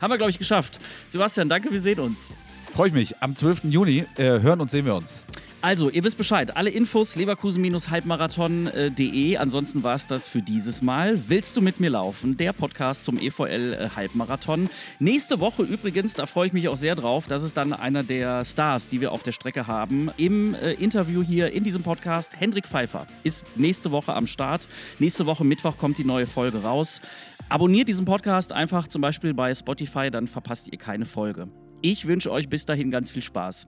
Haben 0.00 0.10
wir, 0.10 0.16
glaube 0.16 0.30
ich, 0.30 0.38
geschafft. 0.38 0.78
Sebastian, 1.10 1.50
danke, 1.50 1.70
wir 1.70 1.82
sehen 1.82 2.00
uns. 2.00 2.30
Freue 2.72 2.88
ich 2.88 2.94
mich. 2.94 3.14
Am 3.20 3.36
12. 3.36 3.64
Juni 3.64 4.06
äh, 4.16 4.40
hören 4.40 4.62
und 4.62 4.70
sehen 4.70 4.86
wir 4.86 4.94
uns. 4.94 5.22
Also, 5.64 5.88
ihr 5.88 6.04
wisst 6.04 6.18
Bescheid. 6.18 6.58
Alle 6.58 6.68
Infos 6.68 7.16
leverkusen-halbmarathon.de. 7.16 9.38
Ansonsten 9.38 9.82
war 9.82 9.94
es 9.94 10.06
das 10.06 10.28
für 10.28 10.42
dieses 10.42 10.82
Mal. 10.82 11.30
Willst 11.30 11.56
du 11.56 11.62
mit 11.62 11.80
mir 11.80 11.88
laufen? 11.88 12.36
Der 12.36 12.52
Podcast 12.52 13.06
zum 13.06 13.18
EVL 13.18 13.72
äh, 13.72 13.88
Halbmarathon. 13.96 14.68
Nächste 14.98 15.40
Woche 15.40 15.62
übrigens, 15.62 16.12
da 16.12 16.26
freue 16.26 16.48
ich 16.48 16.52
mich 16.52 16.68
auch 16.68 16.76
sehr 16.76 16.96
drauf. 16.96 17.28
Das 17.28 17.42
ist 17.42 17.56
dann 17.56 17.72
einer 17.72 18.02
der 18.02 18.44
Stars, 18.44 18.88
die 18.88 19.00
wir 19.00 19.10
auf 19.10 19.22
der 19.22 19.32
Strecke 19.32 19.66
haben. 19.66 20.10
Im 20.18 20.54
äh, 20.54 20.72
Interview 20.72 21.22
hier 21.22 21.50
in 21.50 21.64
diesem 21.64 21.82
Podcast, 21.82 22.38
Hendrik 22.38 22.68
Pfeiffer 22.68 23.06
ist 23.22 23.46
nächste 23.56 23.90
Woche 23.90 24.12
am 24.12 24.26
Start. 24.26 24.68
Nächste 24.98 25.24
Woche 25.24 25.46
Mittwoch 25.46 25.78
kommt 25.78 25.96
die 25.96 26.04
neue 26.04 26.26
Folge 26.26 26.62
raus. 26.62 27.00
Abonniert 27.48 27.88
diesen 27.88 28.04
Podcast 28.04 28.52
einfach 28.52 28.86
zum 28.86 29.00
Beispiel 29.00 29.32
bei 29.32 29.54
Spotify, 29.54 30.10
dann 30.10 30.28
verpasst 30.28 30.68
ihr 30.70 30.76
keine 30.76 31.06
Folge. 31.06 31.48
Ich 31.80 32.06
wünsche 32.06 32.30
euch 32.30 32.50
bis 32.50 32.66
dahin 32.66 32.90
ganz 32.90 33.10
viel 33.10 33.22
Spaß. 33.22 33.66